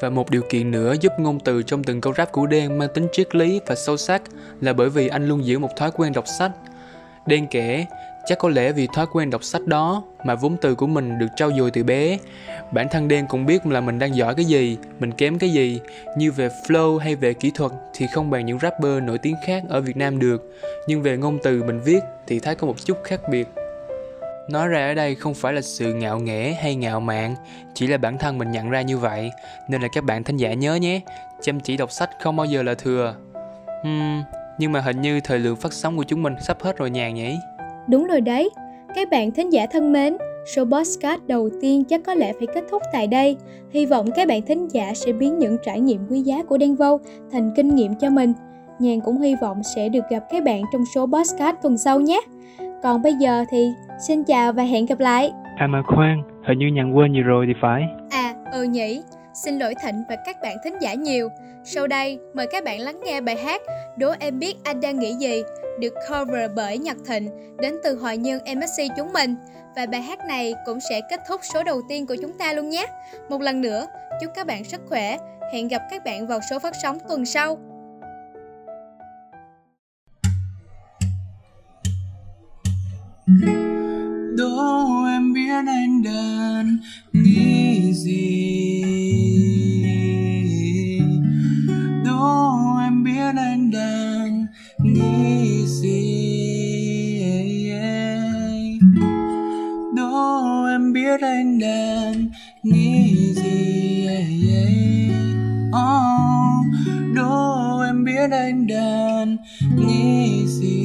Và 0.02 0.10
một 0.10 0.30
điều 0.30 0.42
kiện 0.50 0.72
nữa 0.72 0.96
giúp 1.02 1.12
ngôn 1.20 1.40
từ 1.40 1.64
trong 1.64 1.84
từng 1.84 2.02
câu 2.02 2.14
rap 2.18 2.32
của 2.32 2.48
Đen 2.48 2.78
mang 2.78 2.90
tính 2.94 3.08
triết 3.12 3.36
lý 3.36 3.62
và 3.66 3.76
sâu 3.76 3.98
sắc 3.98 4.22
là 4.62 4.74
bởi 4.74 4.90
vì 4.90 5.08
anh 5.08 5.28
luôn 5.28 5.46
giữ 5.46 5.60
một 5.60 5.76
thói 5.76 5.92
quen 5.92 6.14
đọc 6.14 6.28
sách. 6.40 6.52
Đen 7.26 7.48
kể, 7.52 7.86
chắc 8.28 8.40
có 8.40 8.50
lẽ 8.50 8.72
vì 8.72 8.88
thói 8.94 9.06
quen 9.12 9.30
đọc 9.30 9.44
sách 9.44 9.66
đó 9.66 10.04
mà 10.24 10.36
vốn 10.36 10.58
từ 10.62 10.76
của 10.76 10.88
mình 10.88 11.20
được 11.20 11.28
trau 11.36 11.52
dồi 11.58 11.72
từ 11.72 11.84
bé. 11.84 12.18
Bản 12.72 12.88
thân 12.92 13.08
Đen 13.08 13.28
cũng 13.28 13.46
biết 13.46 13.66
là 13.66 13.82
mình 13.82 14.00
đang 14.00 14.16
giỏi 14.16 14.36
cái 14.36 14.46
gì, 14.46 14.78
mình 15.00 15.12
kém 15.12 15.40
cái 15.40 15.50
gì, 15.50 15.80
như 16.18 16.32
về 16.32 16.50
flow 16.68 16.98
hay 16.98 17.16
về 17.16 17.34
kỹ 17.34 17.52
thuật 17.56 17.72
thì 17.94 18.08
không 18.14 18.30
bằng 18.30 18.46
những 18.46 18.60
rapper 18.60 19.04
nổi 19.04 19.18
tiếng 19.18 19.36
khác 19.46 19.64
ở 19.70 19.82
Việt 19.82 19.98
Nam 19.98 20.20
được, 20.20 20.60
nhưng 20.88 21.02
về 21.02 21.18
ngôn 21.18 21.38
từ 21.44 21.64
mình 21.64 21.80
viết 21.80 22.00
thì 22.28 22.40
thấy 22.40 22.56
có 22.56 22.68
một 22.68 22.86
chút 22.86 22.98
khác 23.04 23.22
biệt. 23.30 23.48
Nói 24.50 24.68
ra 24.68 24.88
ở 24.88 24.94
đây 24.94 25.16
không 25.16 25.34
phải 25.34 25.54
là 25.54 25.62
sự 25.62 25.94
ngạo 25.94 26.20
nghễ 26.20 26.54
hay 26.54 26.76
ngạo 26.76 27.00
mạn, 27.00 27.36
chỉ 27.74 27.88
là 27.88 27.98
bản 27.98 28.18
thân 28.18 28.38
mình 28.38 28.52
nhận 28.52 28.70
ra 28.70 28.82
như 28.82 28.98
vậy, 28.98 29.32
nên 29.68 29.82
là 29.82 29.88
các 29.88 30.04
bạn 30.04 30.24
thính 30.24 30.38
giả 30.38 30.54
nhớ 30.54 30.76
nhé, 30.76 31.02
chăm 31.42 31.60
chỉ 31.60 31.78
đọc 31.78 31.92
sách 31.92 32.10
không 32.22 32.36
bao 32.36 32.46
giờ 32.46 32.64
là 32.64 32.74
thừa. 32.74 33.16
Hmm, 33.84 34.24
nhưng 34.58 34.72
mà 34.72 34.82
hình 34.82 35.02
như 35.02 35.20
thời 35.20 35.40
lượng 35.40 35.56
phát 35.56 35.74
sóng 35.74 35.98
của 35.98 36.04
chúng 36.04 36.24
mình 36.24 36.36
sắp 36.42 36.58
hết 36.62 36.78
rồi 36.78 36.90
nhàn 36.90 37.14
nhỉ? 37.14 37.36
Đúng 37.90 38.08
rồi 38.08 38.22
đấy, 38.22 38.50
các 38.96 39.10
bạn 39.10 39.32
thính 39.32 39.54
giả 39.54 39.66
thân 39.72 39.94
mến, 39.94 40.18
show 40.46 40.72
podcast 40.72 41.22
đầu 41.28 41.50
tiên 41.62 41.84
chắc 41.84 42.02
có 42.06 42.14
lẽ 42.14 42.34
phải 42.34 42.48
kết 42.54 42.64
thúc 42.72 42.82
tại 42.94 43.08
đây. 43.08 43.38
Hy 43.72 43.86
vọng 43.86 44.12
các 44.16 44.28
bạn 44.28 44.42
thính 44.42 44.68
giả 44.68 44.94
sẽ 44.94 45.12
biến 45.12 45.40
những 45.40 45.58
trải 45.64 45.80
nghiệm 45.80 46.02
quý 46.10 46.22
giá 46.22 46.44
của 46.44 46.58
Đen 46.58 46.76
Vâu 46.76 47.00
thành 47.32 47.52
kinh 47.56 47.76
nghiệm 47.76 47.96
cho 47.96 48.10
mình. 48.10 48.34
Nhàn 48.80 49.00
cũng 49.06 49.22
hy 49.22 49.36
vọng 49.42 49.64
sẽ 49.76 49.90
được 49.90 50.04
gặp 50.10 50.24
các 50.30 50.44
bạn 50.44 50.62
trong 50.74 50.84
số 50.96 51.06
podcast 51.06 51.56
tuần 51.64 51.78
sau 51.78 52.00
nhé. 52.00 52.22
Còn 52.84 53.02
bây 53.02 53.14
giờ 53.14 53.46
thì 53.50 53.68
xin 54.08 54.24
chào 54.24 54.54
và 54.54 54.64
hẹn 54.64 54.86
gặp 54.86 55.00
lại. 55.00 55.32
À 55.58 55.68
mà 55.68 55.82
khoan, 55.82 56.22
hình 56.48 56.60
như 56.60 56.68
nhàn 56.68 56.94
quên 56.94 57.14
gì 57.14 57.20
rồi 57.20 57.46
thì 57.48 57.54
phải. 57.62 57.84
À, 58.10 58.34
ừ 58.52 58.64
nhỉ. 58.64 59.02
Xin 59.44 59.60
lỗi 59.60 59.76
Thịnh 59.84 60.04
và 60.10 60.16
các 60.26 60.42
bạn 60.42 60.58
thính 60.64 60.78
giả 60.82 60.94
nhiều. 60.94 61.30
Sau 61.64 61.88
đây, 61.88 62.20
mời 62.34 62.48
các 62.52 62.64
bạn 62.64 62.80
lắng 62.80 63.00
nghe 63.06 63.22
bài 63.22 63.36
hát 63.36 63.62
Đố 63.98 64.14
em 64.20 64.40
biết 64.40 64.56
anh 64.64 64.82
đang 64.82 65.00
nghĩ 65.00 65.14
gì 65.14 65.42
được 65.80 65.94
cover 66.10 66.52
bởi 66.56 66.78
Nhật 66.78 66.98
Thịnh 67.08 67.30
đến 67.60 67.76
từ 67.84 67.96
hội 67.96 68.18
nhân 68.18 68.42
MSC 68.56 68.84
chúng 68.98 69.14
mình. 69.14 69.36
Và 69.76 69.86
bài 69.86 70.02
hát 70.02 70.20
này 70.28 70.54
cũng 70.66 70.80
sẽ 70.90 71.02
kết 71.10 71.20
thúc 71.28 71.42
số 71.54 71.64
đầu 71.64 71.82
tiên 71.90 72.06
của 72.06 72.16
chúng 72.22 72.34
ta 72.34 72.54
luôn 72.54 72.70
nhé. 72.70 72.88
Một 73.30 73.42
lần 73.42 73.62
nữa, 73.62 73.86
chúc 74.22 74.32
các 74.36 74.48
bạn 74.48 74.64
sức 74.64 74.82
khỏe. 74.90 75.18
Hẹn 75.54 75.68
gặp 75.68 75.82
các 75.92 76.04
bạn 76.06 76.28
vào 76.28 76.40
số 76.50 76.60
phát 76.60 76.74
sóng 76.84 76.98
tuần 77.10 77.26
sau. 77.26 77.58
Đố 84.38 85.06
em 85.06 85.34
biết 85.34 85.50
anh 85.68 86.04
đang 86.04 86.78
nghĩ 87.14 87.94
gì 87.94 88.67
biết 101.18 101.28
anh 101.28 101.60
đang 101.60 102.30
nghĩ 102.64 103.34
gì 103.34 104.08
oh, 105.68 105.74
ờ, 105.74 106.02
đâu 107.16 107.82
em 107.86 108.04
biết 108.04 108.32
anh 108.32 108.68
đang 108.68 109.38
nghĩ 109.78 110.46
gì? 110.48 110.78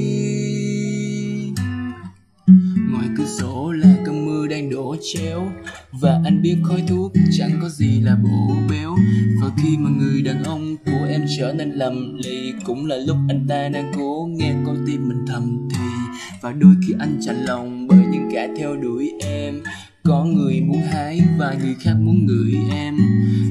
Ngoài 2.91 3.07
cửa 3.17 3.27
sổ 3.27 3.73
là 3.73 3.95
cơn 4.07 4.27
mưa 4.27 4.47
đang 4.47 4.71
đổ 4.71 4.97
chéo 5.13 5.53
Và 5.93 6.21
anh 6.25 6.43
biết 6.43 6.57
khói 6.63 6.83
thuốc 6.89 7.13
chẳng 7.33 7.59
có 7.63 7.69
gì 7.69 8.01
là 8.01 8.17
bổ 8.17 8.55
béo. 8.71 8.97
Và 9.43 9.49
khi 9.57 9.77
mà 9.77 9.91
người 9.91 10.23
đàn 10.23 10.45
ông 10.45 10.77
của 10.87 11.07
em 11.11 11.25
trở 11.39 11.53
nên 11.53 11.71
lầm 11.71 12.15
lì 12.25 12.53
Cũng 12.65 12.87
là 12.87 12.97
lúc 12.97 13.17
anh 13.29 13.47
ta 13.49 13.69
đang 13.69 13.93
cố 13.97 14.29
nghe 14.31 14.55
con 14.67 14.85
tim 14.87 15.09
mình 15.09 15.25
thầm 15.27 15.69
thì. 15.71 15.85
Và 16.41 16.53
đôi 16.53 16.75
khi 16.87 16.95
anh 16.99 17.21
chạnh 17.27 17.45
lòng 17.45 17.87
bởi 17.87 18.05
những 18.13 18.29
kẻ 18.33 18.49
theo 18.57 18.77
đuổi 18.77 19.13
em 19.21 19.63
có 20.05 20.25
người 20.25 20.61
muốn 20.61 20.83
hái 20.83 21.21
và 21.39 21.55
người 21.63 21.75
khác 21.81 21.95
muốn 22.01 22.27
ngửi 22.27 22.55
em. 22.71 22.97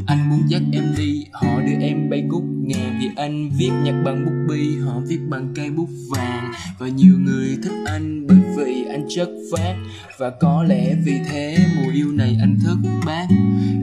Anh 0.08 0.30
muốn 0.30 0.42
dắt 0.48 0.62
em 0.74 0.84
đi, 0.98 1.26
họ 1.32 1.62
đưa 1.62 1.86
em 1.86 2.10
bay 2.10 2.24
cúc 2.30 2.44
ngàn 2.62 3.00
Vì 3.02 3.08
anh 3.16 3.50
viết 3.58 3.72
nhạc 3.84 4.02
bằng 4.06 4.26
bút 4.26 4.54
bi, 4.54 4.78
họ 4.78 5.00
viết 5.08 5.20
bằng 5.30 5.54
cây 5.56 5.72
bút 5.72 5.90
vàng. 6.10 6.52
Và 6.80 6.88
nhiều 6.88 7.20
người 7.20 7.58
thích 7.64 7.84
anh 7.86 8.28
bởi 8.28 8.38
vì 8.58 8.86
anh 8.90 9.06
chất 9.10 9.30
phát 9.52 9.76
Và 10.20 10.30
có 10.30 10.64
lẽ 10.64 10.96
vì 11.06 11.20
thế 11.30 11.58
mùa 11.76 11.92
yêu 11.94 12.12
này 12.12 12.38
anh 12.40 12.58
thất 12.64 12.78
bát. 13.06 13.28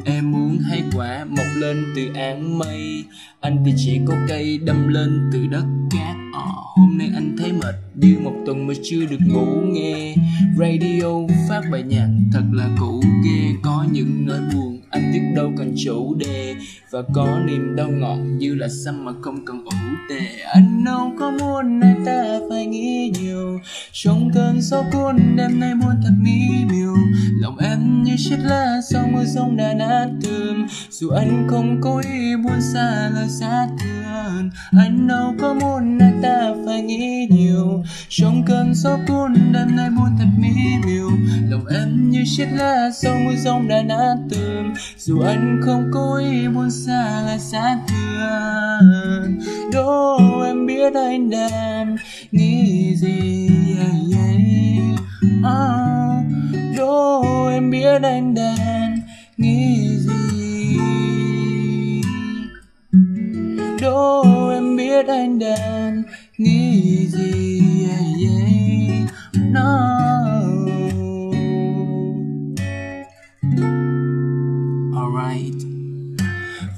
Em 0.04 0.32
muốn 0.32 0.58
hay 0.58 0.82
quả 0.96 1.24
mọc 1.24 1.46
lên 1.56 1.84
từ 1.96 2.02
áng 2.14 2.58
mây. 2.58 3.04
Anh 3.40 3.62
thì 3.66 3.72
chỉ 3.76 4.00
có 4.06 4.14
cây 4.28 4.58
đâm 4.58 4.88
lên 4.88 5.30
từ 5.32 5.46
đất 5.46 5.64
cát 5.90 6.17
à, 6.34 6.44
Hôm 6.76 6.98
nay 6.98 7.10
anh 7.14 7.36
thấy 7.38 7.52
mệt 7.52 7.74
như 7.94 8.18
một 8.22 8.34
tuần 8.46 8.66
mà 8.66 8.74
chưa 8.82 9.06
được 9.06 9.18
ngủ 9.26 9.46
nghe 9.66 10.14
Radio 10.58 11.26
phát 11.48 11.62
bài 11.72 11.82
nhạc. 11.82 12.08
Thật 12.32 12.42
là 12.52 12.68
cũ 12.80 13.00
ghê 13.24 13.54
Có 13.62 13.86
những 13.92 14.26
nỗi 14.26 14.40
buồn 14.54 14.80
anh 14.90 15.10
viết 15.12 15.20
đâu 15.36 15.52
cần 15.56 15.74
chủ 15.84 16.14
đề. 16.14 16.56
Và 16.90 17.02
có 17.14 17.40
niềm 17.46 17.76
đau 17.76 17.88
ngọt 17.88 18.16
như 18.16 18.54
là 18.54 18.68
xăm 18.84 19.04
mà 19.04 19.12
không 19.22 19.44
cần 19.44 19.64
ủ 19.64 19.70
tề 20.08 20.20
Anh 20.54 20.84
đâu 20.84 21.12
có 21.18 21.30
muốn 21.30 21.80
anh 21.80 22.02
ta 22.06 22.40
phải 22.50 22.66
nghĩ 22.66 23.12
nhiều. 23.20 23.60
Trong 23.92 24.30
cơn 24.34 24.60
gió 24.60 24.82
cuốn 24.92 25.16
đêm 25.36 25.60
nay 25.60 25.74
muốn 25.74 25.87
chết 28.18 28.36
lá 28.40 28.80
sau 28.90 29.06
mưa 29.12 29.24
rông 29.24 29.56
đã 29.56 29.74
nát 29.74 30.08
tường. 30.22 30.66
Dù 30.90 31.10
anh 31.10 31.46
không 31.50 31.80
có 31.80 32.02
ý 32.12 32.36
buồn 32.36 32.60
xa 32.72 33.10
lời 33.14 33.28
xa 33.28 33.66
thương 33.80 34.50
Anh 34.78 35.08
đâu 35.08 35.34
có 35.40 35.54
muốn 35.54 35.98
anh 35.98 36.20
ta 36.22 36.54
phải 36.66 36.82
nghĩ 36.82 37.26
nhiều. 37.30 37.84
Trong 38.08 38.42
cơn 38.46 38.74
gió 38.74 38.98
cuốn 39.08 39.34
đêm 39.52 39.76
nay 39.76 39.90
buồn 39.90 40.08
thật 40.18 40.28
mỹ 40.38 40.54
miều. 40.86 41.10
Lòng 41.50 41.66
em 41.66 42.10
như 42.10 42.24
chết 42.36 42.48
lá 42.52 42.90
sau 42.90 43.14
mưa 43.24 43.36
rông 43.36 43.68
đã 43.68 43.82
nát 43.82 44.16
tường. 44.30 44.74
Dù 44.96 45.20
anh 45.20 45.60
không 45.64 45.90
có 45.94 46.22
ý 46.30 46.48
buồn 46.48 46.70
xa 46.70 47.22
lời 47.26 47.38
xa 47.38 47.78
thương 47.88 49.38
đâu 49.72 50.42
em 50.46 50.66
biết 50.66 50.94
anh 50.94 51.30
đang 51.30 51.96
nghĩ 52.30 52.96
gì. 52.96 53.48
Yeah, 53.78 53.90
yeah. 54.12 55.00
Oh, 55.38 55.97
Đố 56.88 57.46
em 57.46 57.70
biết 57.70 58.02
anh 58.02 58.34
đang 58.34 58.96
nghĩ 59.36 59.88
gì 59.98 60.78
Đố 63.80 64.48
em 64.50 64.76
biết 64.76 65.06
anh 65.06 65.38
đang 65.38 66.02
nghĩ 66.38 67.06
gì 67.06 67.60
yeah, 67.88 68.00
yeah. 68.22 69.10
No. 69.52 69.88
Alright 74.96 75.54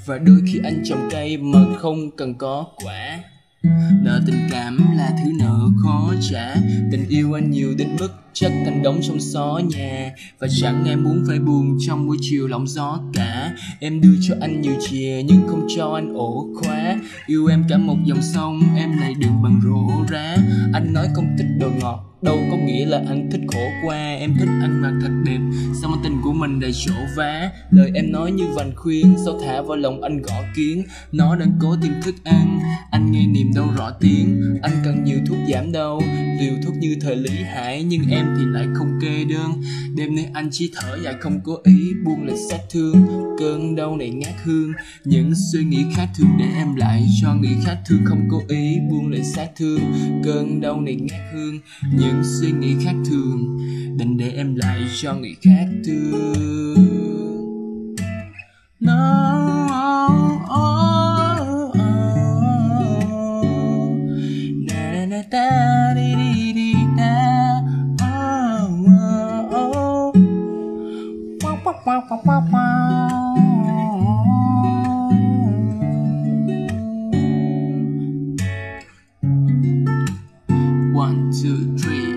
Và 0.05 0.17
đôi 0.17 0.41
khi 0.47 0.59
anh 0.63 0.81
trồng 0.85 1.09
cây 1.11 1.37
mà 1.37 1.59
không 1.77 2.11
cần 2.17 2.37
có 2.37 2.65
quả 2.83 3.19
Nợ 4.03 4.21
tình 4.27 4.47
cảm 4.51 4.77
là 4.97 5.11
thứ 5.23 5.31
nợ 5.39 5.59
khó 5.83 6.13
trả 6.31 6.55
Tình 6.91 7.05
yêu 7.09 7.33
anh 7.33 7.51
nhiều 7.51 7.73
đến 7.77 7.87
mức 7.99 8.09
chất 8.33 8.51
thành 8.65 8.83
đống 8.83 8.99
trong 9.01 9.19
xó 9.19 9.61
nhà. 9.75 10.11
Và 10.39 10.47
chẳng 10.61 10.85
ai 10.85 10.95
muốn 10.95 11.23
phải 11.27 11.39
buồn 11.39 11.77
trong 11.87 12.07
buổi 12.07 12.17
chiều 12.21 12.47
lộng 12.47 12.67
gió 12.67 12.99
cả. 13.13 13.55
Em 13.79 14.01
đưa 14.01 14.15
cho 14.27 14.35
anh 14.41 14.61
nhiều 14.61 14.73
chìa, 14.81 15.21
nhưng 15.25 15.47
không 15.47 15.67
cho 15.77 15.91
anh 15.95 16.13
ổ 16.13 16.47
khóa. 16.55 16.99
Yêu 17.25 17.47
em 17.47 17.63
cả 17.69 17.77
một 17.77 17.97
dòng 18.05 18.21
sông, 18.21 18.61
em 18.77 18.97
lại 18.97 19.13
đừng 19.19 19.41
bằng 19.43 19.61
rổ 19.63 20.05
rá. 20.11 20.37
Anh 20.73 20.93
nói 20.93 21.07
không 21.13 21.27
thích 21.37 21.47
đồ 21.59 21.69
ngọt, 21.81 22.17
đâu 22.21 22.37
có 22.51 22.57
nghĩa 22.57 22.85
là 22.85 23.03
anh 23.07 23.29
thích 23.31 23.41
khổ 23.47 23.65
qua. 23.85 24.15
Em 24.19 24.35
thích 24.39 24.49
ăn 24.61 24.81
mặc 24.81 24.93
thật 25.01 25.11
đẹp, 25.25 25.39
sao 25.81 25.89
mà 25.89 25.97
tình 26.03 26.21
của 26.23 26.33
mình 26.33 26.59
đầy 26.59 26.71
chỗ 26.73 26.93
vá? 27.15 27.51
Lời 27.71 27.91
em 27.95 28.11
nói 28.11 28.31
như 28.31 28.43
vành 28.55 28.71
khuyên, 28.75 29.15
sao 29.25 29.39
thả 29.39 29.61
vào 29.61 29.77
lòng 29.77 30.01
anh 30.01 30.21
gõ 30.21 30.35
kiến? 30.55 30.83
Nó 31.11 31.35
đang 31.35 31.51
cố 31.61 31.75
tìm 31.81 31.93
thức 32.03 32.15
ăn, 32.23 32.59
anh 32.91 33.11
nghe 33.11 33.27
niềm 33.27 33.51
đau 33.55 33.67
rõ 33.77 33.91
tiếng. 33.99 34.59
Anh 34.61 34.73
cần 34.83 35.03
nhiều 35.03 35.17
thuốc 35.27 35.37
giảm 35.53 35.71
đau 35.71 36.01
liều 36.41 36.53
thuốc 36.63 36.75
như 36.77 36.97
thời 37.01 37.15
lý 37.15 37.43
hải 37.43 37.83
nhưng 37.83 38.09
em 38.09 38.25
thì 38.37 38.45
lại 38.45 38.67
không 38.73 38.99
kê 39.01 39.23
đơn. 39.23 39.61
Đêm 39.95 40.15
nay 40.15 40.27
anh 40.33 40.49
chỉ 40.51 40.71
thở 40.75 40.97
dài 41.03 41.15
không 41.19 41.39
cố 41.43 41.57
ý 41.63 41.91
buông 42.05 42.25
lời 42.25 42.37
sát 42.49 42.59
thương. 42.69 42.95
Cơn 43.39 43.75
đau 43.75 43.97
này 43.97 44.09
ngát 44.09 44.33
hương 44.43 44.71
những 45.03 45.33
suy 45.51 45.63
nghĩ 45.63 45.83
khác 45.95 46.07
thường 46.17 46.29
để 46.39 46.45
em 46.55 46.75
lại 46.75 47.07
cho 47.21 47.33
người 47.33 47.55
khác 47.63 47.77
thương 47.87 48.01
không 48.05 48.27
cố 48.31 48.41
ý 48.47 48.77
buông 48.89 49.11
lời 49.11 49.23
sát 49.23 49.49
thương. 49.57 49.79
Cơn 50.23 50.61
đau 50.61 50.81
này 50.81 50.95
ngát 50.95 51.21
hương 51.33 51.59
những 51.93 52.21
suy 52.23 52.51
nghĩ 52.51 52.75
khác 52.85 52.95
thường 53.05 53.57
đành 53.99 54.17
để 54.17 54.31
em 54.31 54.55
lại 54.55 54.79
cho 55.01 55.13
người 55.13 55.35
khác 55.41 55.65
thương. 55.85 56.75
No, 58.79 59.60
One, 80.93 81.31
two, 81.33 81.77
three. 81.77 82.10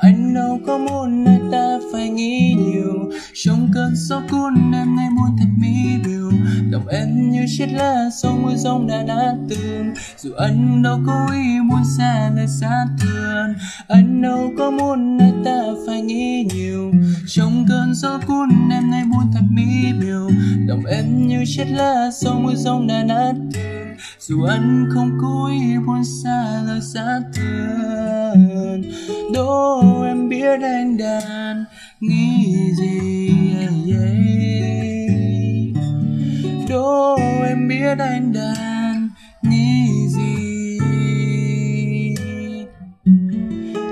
Anh 0.00 0.34
đâu 0.34 0.60
có 0.66 0.78
muốn 0.78 1.24
nơi 1.24 1.38
ta 1.52 1.78
phải 1.92 2.08
nghĩ 2.08 2.54
nhiều. 2.58 3.10
Trong 3.34 3.70
cơn 3.74 3.94
gió 3.96 4.22
cuốn 4.30 4.54
em 4.72 4.96
nay 4.96 5.06
muốn 5.10 5.36
thật 5.38 5.48
mỹ 5.58 5.74
biểu 6.04 6.30
Lòng 6.70 6.86
em 6.88 7.30
như 7.30 7.46
chiếc 7.58 7.66
lá 7.66 8.10
sau 8.22 8.38
mưa 8.42 8.54
rông 8.54 8.86
đã 8.86 9.02
nát 9.02 9.34
tường. 9.48 9.94
Dù 10.18 10.32
anh 10.32 10.82
đâu 10.82 11.00
có 11.06 11.28
ý 11.32 11.60
muốn 11.60 11.82
xa 11.98 12.30
nơi 12.36 12.46
xa 12.60 12.86
thường 13.00 13.54
Anh 13.88 14.22
đâu 14.22 14.52
có 14.58 14.70
muốn 14.70 15.16
nơi 15.16 15.32
ta 15.44 15.62
phải 15.86 16.02
nghĩ 16.02 16.48
nhiều. 16.54 16.92
Trong 17.26 17.66
cơn 17.68 17.94
gió 17.94 18.18
cuốn 18.26 18.48
em 18.70 18.90
nay 18.90 19.04
muốn 19.04 19.24
thật 19.34 19.44
mỹ 19.50 19.92
biểu 20.00 20.30
Lòng 20.66 20.84
em 20.84 21.26
như 21.26 21.44
chiếc 21.46 21.66
lá 21.70 22.10
sau 22.22 22.40
mưa 22.40 22.54
rông 22.54 22.86
đã 22.86 23.02
nát 23.02 23.32
tường. 23.54 23.96
Dù 24.18 24.42
anh 24.42 24.86
không 24.94 25.10
cố 25.20 25.46
ý 25.46 25.78
muốn 25.86 26.04
xa 26.04 26.62
lời 26.66 26.80
xa 26.80 27.20
thường 27.34 28.82
Đố 29.56 30.02
em 30.02 30.28
biết 30.28 30.60
anh 30.62 30.96
đang 30.96 31.64
nghĩ 32.00 32.74
gì 32.78 33.30
yeah, 33.52 33.72
yeah. 33.88 34.06
Em 37.48 37.68
biết 37.68 37.98
anh 37.98 38.32
đang 38.32 39.08
nghĩ 39.42 40.08
gì 40.08 40.78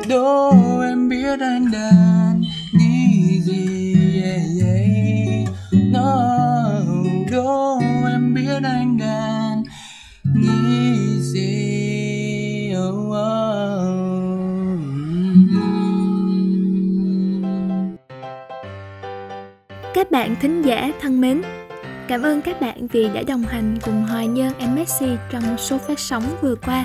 đô 0.09 0.81
em 0.81 1.09
biết 1.09 1.41
anh 1.41 1.71
đang 1.73 2.04
bạn 20.15 20.37
thính 20.41 20.63
giả 20.63 20.91
thân 21.01 21.21
mến, 21.21 21.43
cảm 22.09 22.23
ơn 22.23 22.41
các 22.41 22.61
bạn 22.61 22.87
vì 22.87 23.09
đã 23.15 23.23
đồng 23.27 23.43
hành 23.43 23.77
cùng 23.85 24.03
Hoài 24.03 24.27
Nhân 24.27 24.53
MSC 24.59 25.07
trong 25.31 25.59
số 25.59 25.79
phát 25.79 25.99
sóng 25.99 26.23
vừa 26.43 26.55
qua. 26.55 26.85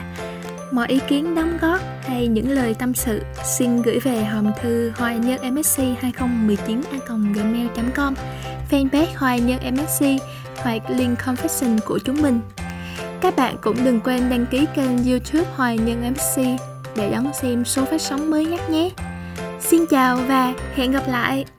Mọi 0.71 0.87
ý 0.87 0.99
kiến 1.07 1.35
đóng 1.35 1.57
góp 1.61 1.79
hay 2.01 2.27
những 2.27 2.51
lời 2.51 2.73
tâm 2.73 2.93
sự 2.93 3.21
xin 3.43 3.81
gửi 3.81 3.99
về 3.99 4.23
hòm 4.23 4.51
thư 4.61 4.91
hoài 4.95 5.19
nhân 5.19 5.55
msc 5.55 5.81
2019 5.99 6.81
gmail.com 7.11 8.13
fanpage 8.71 9.15
hoài 9.15 9.39
nhân 9.39 9.59
msc 9.73 10.05
hoặc 10.57 10.89
link 10.89 11.19
confession 11.19 11.79
của 11.85 11.99
chúng 12.05 12.21
mình. 12.21 12.39
Các 13.21 13.35
bạn 13.35 13.55
cũng 13.61 13.75
đừng 13.85 13.99
quên 13.99 14.29
đăng 14.29 14.45
ký 14.45 14.65
kênh 14.75 15.05
youtube 15.11 15.49
Hoài 15.55 15.77
Nhân 15.77 16.13
MC 16.13 16.43
để 16.95 17.11
đón 17.11 17.33
xem 17.33 17.65
số 17.65 17.85
phát 17.85 18.01
sóng 18.01 18.31
mới 18.31 18.45
nhất 18.45 18.69
nhé. 18.69 18.89
Xin 19.59 19.85
chào 19.89 20.17
và 20.17 20.53
hẹn 20.75 20.91
gặp 20.91 21.03
lại! 21.07 21.58